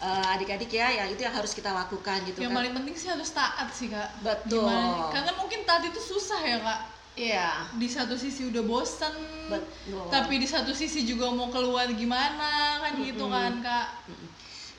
eh, 0.00 0.32
adik-adik 0.34 0.68
ya, 0.68 0.88
yang 0.90 1.08
itu 1.08 1.20
yang 1.20 1.32
harus 1.32 1.52
kita 1.52 1.68
lakukan 1.70 2.24
gitu 2.24 2.40
yang 2.40 2.52
kan. 2.52 2.64
paling 2.64 2.72
penting 2.74 2.94
sih 2.94 3.08
harus 3.08 3.30
taat 3.30 3.68
sih 3.70 3.88
kak 3.88 4.08
Betul. 4.20 4.64
Gimana- 4.64 5.12
karena 5.12 5.32
mungkin 5.36 5.60
taat 5.62 5.84
itu 5.84 6.00
susah 6.00 6.40
ya 6.40 6.58
kak 6.58 6.80
Iya. 7.14 7.70
di 7.78 7.86
satu 7.86 8.18
sisi 8.18 8.50
udah 8.50 8.66
bosen 8.66 9.14
Betul. 9.46 10.02
tapi 10.10 10.42
di 10.42 10.50
satu 10.50 10.74
sisi 10.74 11.06
juga 11.06 11.30
mau 11.30 11.46
keluar 11.46 11.86
gimana 11.94 12.82
kan 12.82 12.98
gitu 12.98 13.30
Mm-mm. 13.30 13.34
kan 13.38 13.52
kak 13.62 13.86
Mm-mm. 14.10 14.28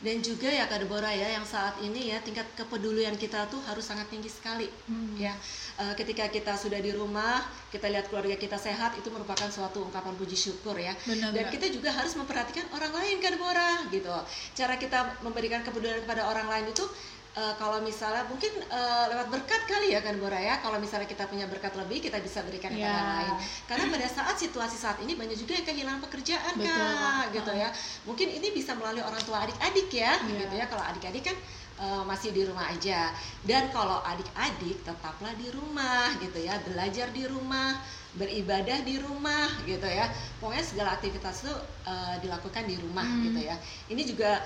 Dan 0.05 0.21
juga 0.21 0.53
ya 0.53 0.69
Kak 0.69 0.85
Deborah 0.85 1.09
ya, 1.09 1.33
yang 1.33 1.41
saat 1.41 1.81
ini 1.81 2.13
ya 2.13 2.21
tingkat 2.21 2.45
kepedulian 2.53 3.17
kita 3.17 3.49
tuh 3.49 3.57
harus 3.65 3.81
sangat 3.81 4.05
tinggi 4.13 4.29
sekali. 4.29 4.69
Hmm. 4.85 5.17
Ya, 5.17 5.33
Eh, 5.75 5.93
ketika 5.99 6.31
kita 6.31 6.55
sudah 6.55 6.79
di 6.79 6.95
rumah, 6.95 7.43
kita 7.67 7.91
lihat 7.91 8.07
keluarga 8.07 8.39
kita 8.39 8.55
sehat, 8.55 8.95
itu 8.95 9.11
merupakan 9.11 9.51
suatu 9.51 9.83
ungkapan 9.83 10.15
puji 10.15 10.31
syukur 10.31 10.71
ya. 10.79 10.95
Benar, 11.03 11.35
Dan 11.35 11.51
kita 11.51 11.67
juga 11.67 11.91
harus 11.91 12.15
memperhatikan 12.15 12.63
orang 12.71 12.95
lain 12.95 13.19
Kak 13.19 13.35
Deborah 13.35 13.77
gitu. 13.91 14.15
Cara 14.55 14.79
kita 14.79 15.19
memberikan 15.19 15.67
kepedulian 15.67 15.99
kepada 16.07 16.31
orang 16.31 16.47
lain 16.47 16.71
itu 16.71 16.87
eh, 17.35 17.53
kalau 17.59 17.83
misalnya 17.83 18.23
mungkin 18.25 18.49
eh, 18.63 19.05
lewat 19.11 19.27
berkat 19.27 19.61
kali 19.67 19.91
ya 19.91 19.99
Kak 19.99 20.15
Deborah 20.15 20.39
ya. 20.39 20.55
Kalau 20.63 20.79
misalnya 20.79 21.05
kita 21.05 21.27
punya 21.27 21.45
berkat 21.45 21.75
lebih, 21.75 21.99
kita 21.99 22.17
bisa 22.23 22.39
berikan 22.47 22.71
kepada 22.71 22.95
orang 22.95 23.17
lain. 23.21 23.35
Karena 23.67 23.85
pada 23.91 24.07
saat 24.07 24.35
situasi 24.39 24.77
saat 24.79 24.97
ini 25.03 25.13
banyak 25.13 25.35
juga 25.35 25.53
yang 25.59 25.67
kehilangan 25.67 26.01
pekerjaan 26.07 26.53
Betul, 26.55 26.71
Kak, 26.71 27.23
gitu 27.35 27.51
ya. 27.51 27.69
Mungkin 28.07 28.27
ini 28.31 28.47
bisa 28.55 28.71
melalui 28.73 29.03
orang 29.03 29.19
tua 29.23 29.43
adik-adik 29.43 29.91
ya, 29.91 30.15
Iya. 30.23 30.47
gitu 30.47 30.53
ya. 30.55 30.65
Kalau 30.71 30.83
adik-adik 30.87 31.23
kan 31.27 31.37
eh, 31.75 32.03
masih 32.07 32.31
di 32.31 32.47
rumah 32.47 32.71
aja. 32.71 33.11
Dan 33.43 33.67
kalau 33.75 33.99
adik-adik 33.99 34.79
tetaplah 34.87 35.35
di 35.35 35.51
rumah 35.51 36.07
gitu 36.23 36.39
ya, 36.39 36.55
belajar 36.63 37.11
di 37.11 37.27
rumah, 37.27 37.75
beribadah 38.15 38.79
di 38.87 38.95
rumah 38.95 39.51
gitu 39.67 39.83
ya. 39.83 40.07
Pokoknya 40.39 40.63
segala 40.63 40.95
aktivitas 40.95 41.43
itu 41.43 41.51
eh, 41.83 42.15
dilakukan 42.23 42.63
di 42.63 42.79
rumah 42.79 43.03
Hmm. 43.03 43.27
gitu 43.27 43.43
ya. 43.43 43.59
Ini 43.91 44.01
juga 44.07 44.39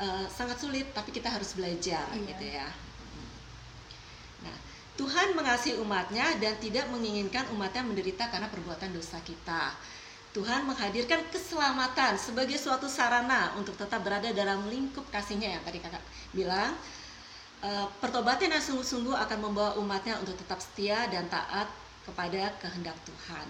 eh, 0.00 0.26
sangat 0.26 0.58
sulit 0.58 0.90
tapi 0.90 1.10
kita 1.14 1.30
harus 1.30 1.54
belajar 1.54 2.04
Iya. 2.10 2.26
gitu 2.34 2.44
ya. 2.50 2.68
Nah, 4.44 4.56
Tuhan 4.98 5.34
mengasihi 5.38 5.78
umatnya 5.78 6.36
dan 6.38 6.54
tidak 6.58 6.86
menginginkan 6.90 7.46
umatnya 7.54 7.82
menderita 7.82 8.30
karena 8.30 8.46
perbuatan 8.50 8.90
dosa 8.94 9.18
kita. 9.22 9.74
Tuhan 10.34 10.66
menghadirkan 10.66 11.22
keselamatan 11.30 12.18
sebagai 12.18 12.58
suatu 12.58 12.90
sarana 12.90 13.54
untuk 13.54 13.78
tetap 13.78 14.02
berada 14.02 14.34
dalam 14.34 14.66
lingkup 14.66 15.06
kasihnya 15.14 15.54
yang 15.58 15.62
tadi 15.62 15.78
kakak 15.78 16.02
bilang. 16.34 16.74
Eh, 17.64 17.86
pertobatan 18.02 18.50
yang 18.52 18.60
sungguh-sungguh 18.60 19.14
akan 19.14 19.38
membawa 19.40 19.72
umatnya 19.80 20.18
untuk 20.20 20.36
tetap 20.36 20.60
setia 20.60 21.06
dan 21.08 21.24
taat 21.30 21.70
kepada 22.04 22.52
kehendak 22.60 22.98
Tuhan. 23.08 23.46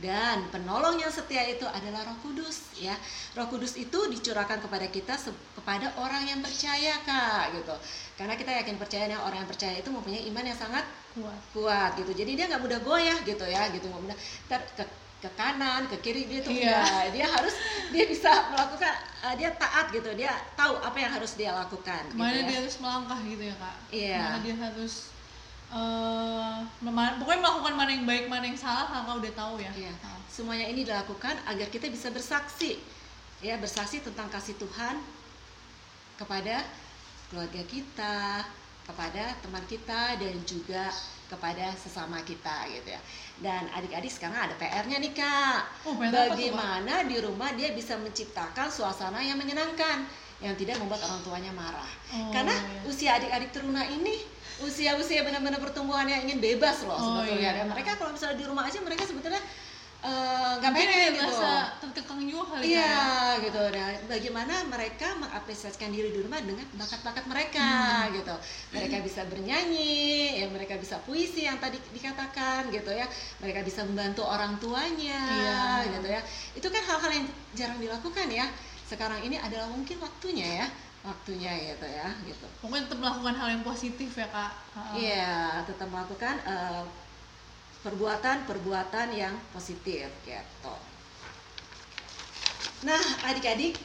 Dan 0.00 0.48
penolong 0.48 0.96
yang 0.96 1.12
setia 1.12 1.44
itu 1.46 1.68
adalah 1.68 2.02
Roh 2.08 2.18
Kudus 2.24 2.72
ya. 2.80 2.96
Roh 3.36 3.46
Kudus 3.52 3.76
itu 3.76 3.98
dicurahkan 4.08 4.64
kepada 4.64 4.88
kita 4.88 5.14
kepada 5.54 5.92
orang 6.00 6.24
yang 6.26 6.40
percaya 6.40 6.96
Kak 7.04 7.52
gitu. 7.60 7.74
Karena 8.16 8.34
kita 8.34 8.50
yakin 8.62 8.80
percaya 8.80 9.04
orang 9.20 9.44
yang 9.44 9.50
percaya 9.50 9.76
itu 9.76 9.92
mempunyai 9.92 10.24
iman 10.32 10.44
yang 10.48 10.58
sangat 10.58 10.84
kuat 11.12 11.40
kuat 11.52 11.90
gitu. 12.00 12.12
Jadi 12.24 12.40
dia 12.40 12.48
nggak 12.48 12.62
mudah 12.64 12.80
goyah 12.80 13.18
gitu 13.22 13.44
ya 13.44 13.68
gitu 13.68 13.84
nggak 13.86 14.02
mudah 14.02 14.18
ntar 14.48 14.64
ke 14.74 14.84
ke 15.22 15.30
kanan 15.38 15.86
ke 15.86 16.02
kiri 16.02 16.26
dia 16.26 16.42
tuh 16.42 16.50
Iya. 16.50 16.82
enggak. 16.82 17.06
dia 17.14 17.26
harus 17.30 17.54
dia 17.94 18.04
bisa 18.10 18.26
melakukan 18.50 18.90
uh, 19.22 19.34
dia 19.38 19.54
taat 19.54 19.94
gitu 19.94 20.10
dia 20.18 20.34
tahu 20.58 20.74
apa 20.82 20.98
yang 20.98 21.14
harus 21.14 21.38
dia 21.38 21.54
lakukan 21.54 22.02
ke 22.10 22.18
mana 22.18 22.34
gitu 22.34 22.50
dia 22.50 22.50
ya. 22.50 22.58
harus 22.58 22.76
melangkah 22.82 23.18
gitu 23.22 23.42
ya 23.46 23.54
kak 23.54 23.76
Iya. 23.94 24.18
ke 24.18 24.22
mana 24.26 24.38
dia 24.42 24.56
harus 24.58 25.11
mema- 26.84 27.16
pokoknya 27.16 27.40
melakukan 27.40 27.74
mana 27.74 27.90
yang 27.90 28.04
baik 28.04 28.24
mana 28.28 28.44
yang 28.44 28.58
salah 28.60 28.84
kakak 28.88 29.16
udah 29.24 29.32
tahu 29.32 29.54
ya 29.60 29.72
Iya. 29.72 29.92
Semuanya 30.32 30.64
ini 30.68 30.84
dilakukan 30.84 31.36
agar 31.44 31.68
kita 31.68 31.92
bisa 31.92 32.08
bersaksi 32.08 32.80
ya 33.44 33.60
bersaksi 33.60 34.00
tentang 34.00 34.32
kasih 34.32 34.56
Tuhan 34.56 34.96
kepada 36.16 36.64
keluarga 37.28 37.62
kita 37.68 38.44
kepada 38.82 39.32
teman 39.40 39.62
kita 39.70 40.18
dan 40.18 40.36
juga 40.44 40.90
kepada 41.30 41.72
sesama 41.78 42.20
kita 42.26 42.68
gitu 42.68 42.92
ya. 42.92 43.00
Dan 43.40 43.64
adik-adik 43.72 44.12
sekarang 44.12 44.50
ada 44.50 44.54
PR-nya 44.60 45.00
nih 45.00 45.12
kak. 45.16 45.60
Oh? 45.88 45.96
Bagaimana 45.96 47.08
di 47.08 47.16
rumah 47.22 47.56
dia 47.56 47.72
bisa 47.72 47.96
menciptakan 47.96 48.68
suasana 48.68 49.22
yang 49.24 49.40
menyenangkan, 49.40 50.04
yang 50.44 50.52
tidak 50.60 50.76
membuat 50.76 51.00
orang 51.08 51.22
tuanya 51.24 51.52
marah. 51.56 51.88
Oh, 52.12 52.28
Karena 52.34 52.52
iya. 52.52 52.84
usia 52.84 53.10
adik-adik 53.16 53.48
teruna 53.54 53.80
ini 53.86 54.20
usia-usia 54.62 55.20
benar-benar 55.22 55.58
pertumbuhan 55.58 56.06
yang 56.06 56.22
ingin 56.22 56.38
bebas 56.38 56.82
loh 56.82 56.94
Oh, 56.94 57.20
sebetulnya. 57.20 57.38
iya. 57.38 57.50
Dan 57.62 57.66
mereka 57.68 57.98
kalau 57.98 58.10
misalnya 58.10 58.38
di 58.38 58.46
rumah 58.46 58.64
aja 58.64 58.78
mereka 58.78 59.02
sebetulnya 59.04 59.42
eh, 60.02 60.52
nggak 60.58 60.72
Mungkin 60.74 60.88
pengen 60.90 61.12
gitu. 61.14 61.46
terkekang 61.78 62.20
juga 62.26 62.58
kali 62.58 62.74
Iya 62.74 62.90
Kak. 62.90 63.34
gitu. 63.46 63.62
Nah, 63.70 63.86
bagaimana 64.10 64.54
mereka 64.66 65.08
mengapresiasikan 65.14 65.94
diri 65.94 66.10
di 66.10 66.18
rumah 66.18 66.42
dengan 66.42 66.66
bakat-bakat 66.74 67.22
mereka 67.30 67.62
Hmm. 67.62 68.18
gitu. 68.18 68.34
Mereka 68.74 68.98
bisa 69.06 69.22
bernyanyi, 69.30 70.42
ya 70.42 70.50
mereka 70.50 70.74
bisa 70.74 70.98
puisi 71.06 71.46
yang 71.46 71.62
tadi 71.62 71.78
dikatakan 71.94 72.74
gitu 72.74 72.90
ya. 72.90 73.06
Mereka 73.38 73.62
bisa 73.62 73.86
membantu 73.86 74.26
orang 74.26 74.58
tuanya 74.58 75.22
Iya. 75.22 75.62
gitu 75.94 76.08
ya. 76.10 76.20
Itu 76.58 76.66
kan 76.66 76.82
hal-hal 76.82 77.10
yang 77.12 77.26
jarang 77.54 77.78
dilakukan 77.78 78.26
ya. 78.26 78.50
Sekarang 78.90 79.22
ini 79.22 79.38
adalah 79.38 79.70
mungkin 79.70 80.02
waktunya 80.02 80.46
ya. 80.60 80.66
Waktunya 81.02 81.50
gitu 81.74 81.86
ya 81.86 82.14
gitu. 82.22 82.46
Pokoknya 82.62 82.86
tetap 82.86 82.98
melakukan 83.02 83.34
hal 83.34 83.48
yang 83.58 83.64
positif 83.66 84.10
ya 84.14 84.28
kak. 84.30 84.52
Iya, 84.94 85.66
tetap 85.66 85.90
melakukan 85.90 86.38
eh, 86.46 86.82
perbuatan-perbuatan 87.82 89.10
yang 89.10 89.34
positif 89.50 90.06
gitu. 90.22 90.74
Nah, 92.86 93.02
adik-adik, 93.26 93.78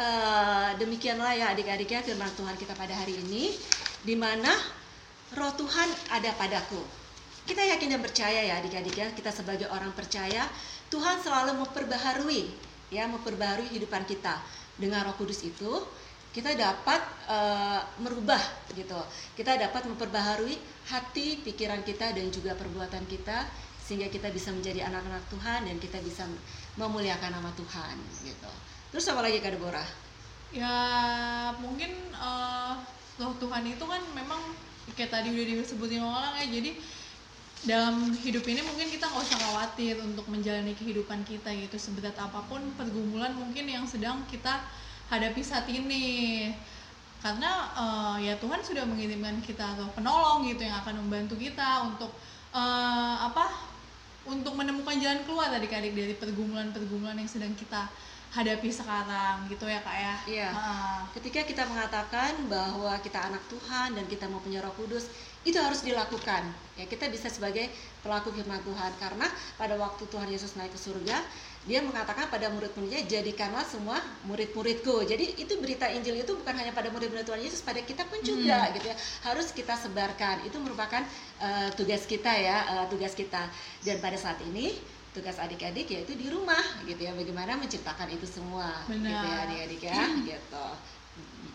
eh, 0.00 0.70
demikianlah 0.80 1.36
ya 1.36 1.52
adik-adik 1.52 1.92
ya 1.92 2.00
firman 2.00 2.32
Tuhan 2.32 2.56
kita 2.56 2.72
pada 2.72 2.96
hari 2.96 3.20
ini, 3.20 3.52
di 4.00 4.16
mana 4.16 4.52
Roh 5.36 5.52
Tuhan 5.60 5.88
ada 6.08 6.32
padaku. 6.40 6.80
Kita 7.44 7.60
yakin 7.60 7.96
dan 7.96 8.00
percaya 8.00 8.40
ya 8.44 8.60
adik-adik 8.60 8.96
ya, 8.96 9.08
kita 9.12 9.28
sebagai 9.28 9.68
orang 9.68 9.92
percaya, 9.92 10.48
Tuhan 10.88 11.20
selalu 11.20 11.60
memperbaharui 11.64 12.48
ya, 12.88 13.04
memperbaharui 13.12 13.68
kehidupan 13.68 14.08
kita. 14.08 14.40
Dengan 14.80 15.04
Roh 15.04 15.16
Kudus 15.20 15.44
itu, 15.44 15.68
kita 16.30 16.54
dapat 16.54 17.02
eh, 17.26 17.80
merubah 18.02 18.40
gitu. 18.74 18.98
Kita 19.34 19.58
dapat 19.58 19.86
memperbaharui 19.90 20.54
hati, 20.90 21.42
pikiran 21.42 21.82
kita 21.82 22.14
dan 22.14 22.30
juga 22.30 22.54
perbuatan 22.54 23.06
kita 23.10 23.46
sehingga 23.82 24.06
kita 24.06 24.30
bisa 24.30 24.54
menjadi 24.54 24.86
anak-anak 24.86 25.26
Tuhan 25.34 25.66
dan 25.66 25.76
kita 25.82 25.98
bisa 26.06 26.22
memuliakan 26.78 27.34
nama 27.34 27.50
Tuhan 27.58 27.98
gitu. 28.22 28.52
Terus 28.94 29.04
apa 29.10 29.26
lagi 29.26 29.42
Kak 29.42 29.58
Deborah? 29.58 29.88
Ya 30.54 30.74
mungkin 31.58 31.90
roh 33.20 33.34
Tuhan 33.38 33.66
itu 33.66 33.84
kan 33.84 34.02
memang 34.14 34.40
kayak 34.96 35.10
tadi 35.12 35.28
udah 35.30 35.44
disebutin 35.62 36.02
orang 36.02 36.34
ya 36.40 36.46
jadi 36.48 36.70
dalam 37.60 38.08
hidup 38.16 38.40
ini 38.48 38.64
mungkin 38.64 38.88
kita 38.88 39.04
nggak 39.04 39.20
usah 39.20 39.38
khawatir 39.38 40.00
untuk 40.00 40.24
menjalani 40.32 40.72
kehidupan 40.72 41.20
kita 41.28 41.52
gitu 41.52 41.76
seberat 41.76 42.16
apa 42.16 42.40
pun 42.48 42.64
pergumulan 42.80 43.36
mungkin 43.36 43.68
yang 43.68 43.84
sedang 43.84 44.24
kita 44.32 44.64
hadapi 45.10 45.42
saat 45.42 45.66
ini 45.66 46.48
karena 47.20 47.50
eh, 47.76 48.16
ya 48.30 48.34
Tuhan 48.40 48.64
sudah 48.64 48.86
mengirimkan 48.88 49.42
kita 49.44 49.76
roh 49.76 49.90
penolong 49.92 50.48
gitu 50.48 50.64
yang 50.64 50.80
akan 50.80 51.04
membantu 51.04 51.36
kita 51.36 51.84
untuk 51.84 52.14
eh, 52.54 53.16
apa 53.20 53.50
untuk 54.24 54.54
menemukan 54.56 54.96
jalan 55.00 55.20
keluar 55.26 55.50
adik-adik 55.52 55.92
dari 55.96 56.14
pergumulan-pergumulan 56.16 57.18
yang 57.18 57.28
sedang 57.28 57.52
kita 57.56 57.88
hadapi 58.30 58.70
sekarang 58.70 59.50
gitu 59.50 59.66
ya 59.66 59.82
kak 59.82 59.96
ya 59.98 60.14
Iya. 60.30 60.48
Heeh. 60.54 60.98
Ketika 61.18 61.40
kita 61.42 61.62
mengatakan 61.66 62.46
bahwa 62.46 62.94
kita 63.02 63.26
anak 63.26 63.42
Tuhan 63.50 63.98
dan 63.98 64.06
kita 64.06 64.30
mau 64.30 64.38
punya 64.38 64.62
Roh 64.62 64.70
Kudus, 64.78 65.10
itu 65.40 65.56
harus 65.56 65.80
dilakukan. 65.80 66.44
Ya, 66.76 66.84
kita 66.84 67.08
bisa 67.08 67.32
sebagai 67.32 67.68
pelaku 68.04 68.32
firman 68.32 68.60
Tuhan 68.60 68.92
karena 69.00 69.24
pada 69.56 69.76
waktu 69.80 70.04
Tuhan 70.08 70.28
Yesus 70.28 70.56
naik 70.56 70.72
ke 70.72 70.80
surga, 70.80 71.16
dia 71.68 71.80
mengatakan 71.84 72.28
pada 72.32 72.48
murid-muridnya, 72.48 73.04
"Jadikanlah 73.04 73.64
semua 73.64 74.00
murid-muridku." 74.24 75.04
Jadi 75.04 75.36
itu 75.40 75.60
berita 75.60 75.88
Injil 75.92 76.24
itu 76.24 76.32
bukan 76.32 76.56
hanya 76.56 76.72
pada 76.72 76.88
murid-murid 76.92 77.24
Tuhan 77.24 77.40
Yesus, 77.40 77.60
pada 77.64 77.80
kita 77.84 78.04
pun 78.08 78.20
juga 78.24 78.68
gitu 78.76 78.88
ya. 78.88 78.96
Harus 79.24 79.52
kita 79.52 79.76
sebarkan. 79.76 80.44
Itu 80.44 80.56
merupakan 80.60 81.04
eh, 81.40 81.68
tugas 81.76 82.04
kita 82.04 82.32
ya, 82.36 82.58
eh, 82.80 82.86
tugas 82.92 83.12
kita. 83.16 83.48
Dan 83.84 83.96
pada 84.00 84.16
saat 84.20 84.40
ini 84.44 84.76
tugas 85.10 85.36
adik-adik 85.42 85.90
yaitu 85.90 86.14
di 86.14 86.30
rumah 86.30 86.62
gitu 86.86 87.02
ya 87.02 87.10
bagaimana 87.10 87.58
menciptakan 87.58 88.06
itu 88.14 88.30
semua 88.30 88.70
gitu 88.86 89.10
ya 89.10 89.18
Benar. 89.18 89.42
adik-adik 89.50 89.80
ya 89.82 90.02
gitu 90.22 90.66
Mm. 91.18 91.50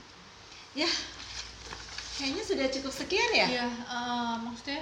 ya 0.83 0.89
kayaknya 2.15 2.43
sudah 2.43 2.67
cukup 2.71 2.93
sekian 2.95 3.31
ya? 3.35 3.47
Iya, 3.47 3.67
eh, 3.67 4.35
maksudnya 4.43 4.81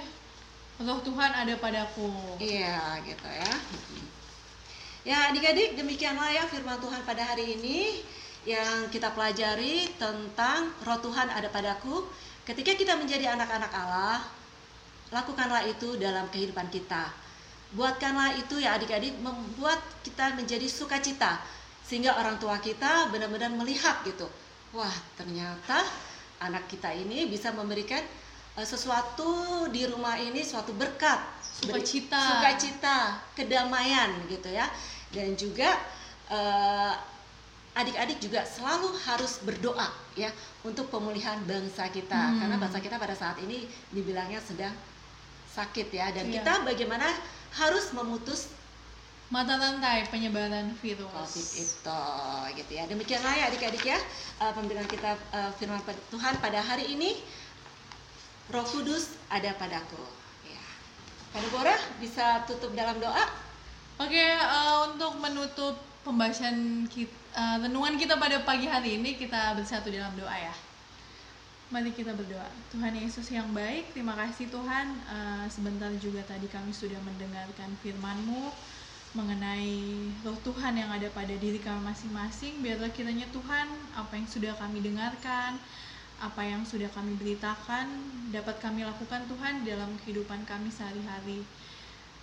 roh 0.82 0.98
Tuhan 1.02 1.30
ada 1.30 1.54
padaku. 1.58 2.10
iya 2.42 2.98
gitu 3.02 3.28
ya. 3.28 3.52
Ya 5.04 5.16
adik-adik 5.28 5.76
demikianlah 5.76 6.32
ya 6.32 6.48
firman 6.48 6.80
Tuhan 6.80 7.04
pada 7.04 7.22
hari 7.22 7.60
ini 7.60 8.00
yang 8.48 8.88
kita 8.88 9.12
pelajari 9.12 9.92
tentang 10.00 10.72
roh 10.82 10.98
Tuhan 11.02 11.28
ada 11.28 11.48
padaku. 11.52 12.08
Ketika 12.44 12.76
kita 12.76 12.96
menjadi 12.96 13.32
anak-anak 13.36 13.72
Allah 13.72 14.20
lakukanlah 15.12 15.62
itu 15.68 15.94
dalam 16.00 16.26
kehidupan 16.32 16.72
kita. 16.72 17.12
Buatkanlah 17.74 18.38
itu 18.38 18.62
ya 18.62 18.78
adik-adik 18.78 19.18
membuat 19.20 19.78
kita 20.06 20.34
menjadi 20.34 20.66
sukacita. 20.66 21.42
Sehingga 21.84 22.16
orang 22.16 22.40
tua 22.40 22.56
kita 22.58 23.12
benar-benar 23.12 23.52
melihat 23.52 24.00
gitu. 24.08 24.24
Wah 24.72 24.94
ternyata 25.14 25.84
anak 26.40 26.66
kita 26.66 26.90
ini 26.90 27.26
bisa 27.26 27.50
memberikan 27.50 28.02
eh, 28.54 28.66
sesuatu 28.66 29.28
di 29.68 29.86
rumah 29.86 30.16
ini 30.16 30.42
suatu 30.42 30.72
berkat 30.72 31.20
Sukacita. 31.54 32.18
sukacita 32.18 32.96
kedamaian 33.32 34.10
gitu 34.26 34.50
ya 34.50 34.66
dan 35.10 35.34
juga 35.34 35.70
eh, 36.28 36.92
adik-adik 37.74 38.22
juga 38.22 38.46
selalu 38.46 38.94
harus 39.02 39.42
berdoa 39.42 39.86
ya 40.14 40.30
untuk 40.62 40.86
pemulihan 40.88 41.38
bangsa 41.42 41.90
kita 41.90 42.14
Hmm. 42.14 42.38
karena 42.38 42.56
bangsa 42.56 42.78
kita 42.78 42.96
pada 42.96 43.14
saat 43.14 43.34
ini 43.42 43.66
dibilangnya 43.90 44.38
sedang 44.38 44.70
sakit 45.50 45.90
ya 45.90 46.10
dan 46.10 46.26
Iya. 46.30 46.42
kita 46.42 46.52
bagaimana 46.62 47.06
harus 47.54 47.90
memutus 47.90 48.50
Mata 49.34 49.58
rantai 49.58 50.06
penyebaran 50.14 50.70
virus. 50.78 51.10
COVID 51.10 51.48
itu 51.58 52.02
gitu 52.54 52.72
ya 52.78 52.86
demikianlah 52.86 53.34
ya 53.34 53.50
adik-adik 53.50 53.82
ya 53.82 53.98
eh, 54.38 54.52
pemberian 54.54 54.86
kita 54.86 55.18
eh, 55.34 55.50
firman 55.58 55.82
Tuhan 56.14 56.38
pada 56.38 56.62
hari 56.62 56.94
ini 56.94 57.18
Roh 58.54 58.62
Kudus 58.62 59.18
ada 59.26 59.50
padaku 59.58 59.98
ya 60.46 60.62
Kak 61.34 61.50
Deborah 61.50 61.80
bisa 61.98 62.46
tutup 62.46 62.78
dalam 62.78 63.02
doa 63.02 63.26
Oke, 63.94 64.22
eh, 64.22 64.76
untuk 64.90 65.18
menutup 65.22 65.78
pembahasan 66.02 66.86
kita, 66.90 67.14
renungan 67.62 67.94
kita 67.94 68.18
pada 68.18 68.42
pagi 68.42 68.66
hari 68.66 68.98
ini 68.98 69.14
kita 69.14 69.54
bersatu 69.54 69.86
dalam 69.86 70.10
doa 70.18 70.34
ya. 70.34 70.54
Mari 71.70 71.94
kita 71.94 72.10
berdoa. 72.10 72.50
Tuhan 72.74 72.90
Yesus 72.90 73.30
yang 73.30 73.54
baik, 73.54 73.94
terima 73.94 74.18
kasih 74.18 74.50
Tuhan. 74.50 74.98
Eh, 74.98 75.46
sebentar 75.46 75.90
juga 76.02 76.26
tadi 76.26 76.50
kami 76.50 76.74
sudah 76.74 76.98
mendengarkan 77.06 77.70
firman-Mu 77.86 78.50
mengenai 79.14 80.10
roh 80.26 80.34
Tuhan 80.42 80.74
yang 80.74 80.90
ada 80.90 81.06
pada 81.14 81.32
diri 81.38 81.62
kami 81.62 81.86
masing-masing. 81.86 82.58
Biarlah 82.60 82.90
kiranya 82.90 83.24
Tuhan, 83.30 83.70
apa 83.94 84.18
yang 84.18 84.26
sudah 84.26 84.52
kami 84.58 84.82
dengarkan, 84.82 85.56
apa 86.18 86.42
yang 86.42 86.66
sudah 86.66 86.90
kami 86.90 87.14
beritakan, 87.18 87.86
dapat 88.34 88.58
kami 88.58 88.82
lakukan 88.82 89.22
Tuhan 89.30 89.62
dalam 89.62 89.94
kehidupan 90.02 90.42
kami 90.44 90.68
sehari-hari. 90.68 91.46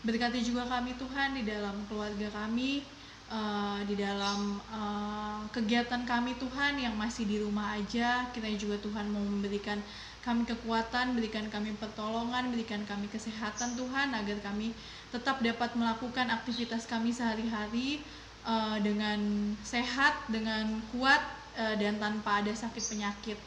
Berkati 0.04 0.43
juga 0.43 0.67
kami 0.67 0.91
Tuhan 0.99 1.39
di 1.39 1.47
dalam 1.47 1.80
keluarga 1.88 2.27
kami, 2.36 2.84
eh, 3.32 3.80
di 3.88 3.95
dalam 3.95 4.60
eh, 4.60 5.41
kegiatan 5.56 6.04
kami 6.04 6.36
Tuhan 6.43 6.75
yang 6.75 6.95
masih 6.99 7.23
di 7.23 7.39
rumah 7.39 7.80
aja. 7.80 8.27
Kiranya 8.36 8.60
juga 8.60 8.75
Tuhan 8.84 9.08
mau 9.08 9.23
memberikan 9.23 9.80
kami 10.21 10.45
kekuatan, 10.45 11.17
berikan 11.17 11.49
kami 11.49 11.73
pertolongan, 11.81 12.53
berikan 12.53 12.86
kami 12.86 13.10
kesehatan 13.10 13.73
Tuhan 13.73 14.13
agar 14.13 14.38
kami 14.45 14.69
tetap 15.10 15.41
dapat 15.41 15.73
melakukan 15.73 16.29
aktivitas 16.29 16.86
kami 16.86 17.10
sehari-hari 17.10 18.05
eh, 18.45 18.77
dengan 18.86 19.17
sehat, 19.65 20.13
dengan 20.29 20.77
kuat 20.93 21.21
eh, 21.57 21.73
dan 21.81 21.97
tanpa 21.97 22.45
ada 22.45 22.53
sakit 22.53 22.84
penyakit. 22.86 23.38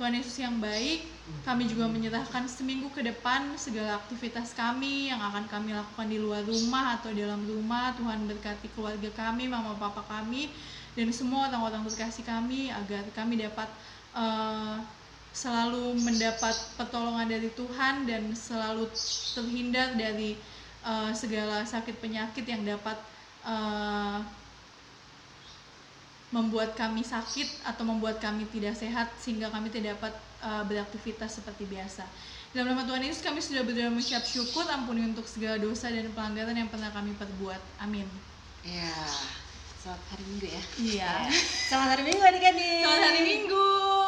Tuhan 0.00 0.16
Yesus 0.16 0.40
yang 0.40 0.56
baik, 0.56 1.04
kami 1.44 1.68
juga 1.68 1.84
menyerahkan 1.84 2.48
seminggu 2.48 2.88
ke 2.96 3.04
depan 3.04 3.52
segala 3.60 4.00
aktivitas 4.00 4.56
kami 4.56 5.12
yang 5.12 5.20
akan 5.20 5.44
kami 5.52 5.76
lakukan 5.76 6.08
di 6.08 6.16
luar 6.16 6.40
rumah 6.48 6.96
atau 6.96 7.12
dalam 7.12 7.44
rumah. 7.44 7.92
Tuhan 8.00 8.24
berkati 8.24 8.72
keluarga 8.72 9.12
kami, 9.12 9.52
mama 9.52 9.76
papa 9.76 10.00
kami, 10.08 10.48
dan 10.96 11.12
semua 11.12 11.52
orang-orang 11.52 11.84
terkasih 11.92 12.24
kami 12.24 12.72
agar 12.72 13.04
kami 13.12 13.44
dapat 13.44 13.68
eh, 14.16 14.80
selalu 15.32 15.96
mendapat 16.00 16.54
pertolongan 16.76 17.28
dari 17.28 17.48
Tuhan 17.56 18.04
dan 18.04 18.36
selalu 18.36 18.88
terhindar 19.32 19.96
dari 19.96 20.36
eh, 20.84 21.10
segala 21.16 21.64
sakit 21.64 21.96
penyakit 21.98 22.44
yang 22.44 22.62
dapat 22.64 22.96
eh, 23.48 24.20
membuat 26.32 26.72
kami 26.74 27.04
sakit 27.04 27.68
atau 27.68 27.84
membuat 27.84 28.16
kami 28.16 28.48
tidak 28.48 28.72
sehat 28.74 29.12
sehingga 29.20 29.52
kami 29.52 29.68
tidak 29.68 30.00
dapat 30.00 30.16
uh, 30.40 30.64
beraktivitas 30.64 31.38
seperti 31.38 31.68
biasa. 31.68 32.08
Dalam 32.56 32.72
nama 32.72 32.88
Tuhan 32.88 33.04
Yesus 33.04 33.20
kami 33.20 33.44
sudah 33.44 33.60
berdoa 33.64 33.92
mengucap 33.92 34.24
syukur 34.24 34.64
ampuni 34.72 35.04
untuk 35.04 35.28
segala 35.28 35.60
dosa 35.60 35.92
dan 35.92 36.08
pelanggaran 36.16 36.56
yang 36.56 36.72
pernah 36.72 36.88
kami 36.88 37.12
perbuat. 37.20 37.60
Amin. 37.84 38.08
Ya, 38.64 38.96
selamat 39.84 40.04
hari 40.08 40.24
Minggu 40.24 40.46
ya. 40.48 40.62
Iya. 40.80 41.12
Selamat 41.68 41.88
hari 41.96 42.02
Minggu 42.08 42.24
adik-adik. 42.24 42.80
Selamat 42.80 43.04
hari 43.12 43.20
Minggu. 43.28 44.01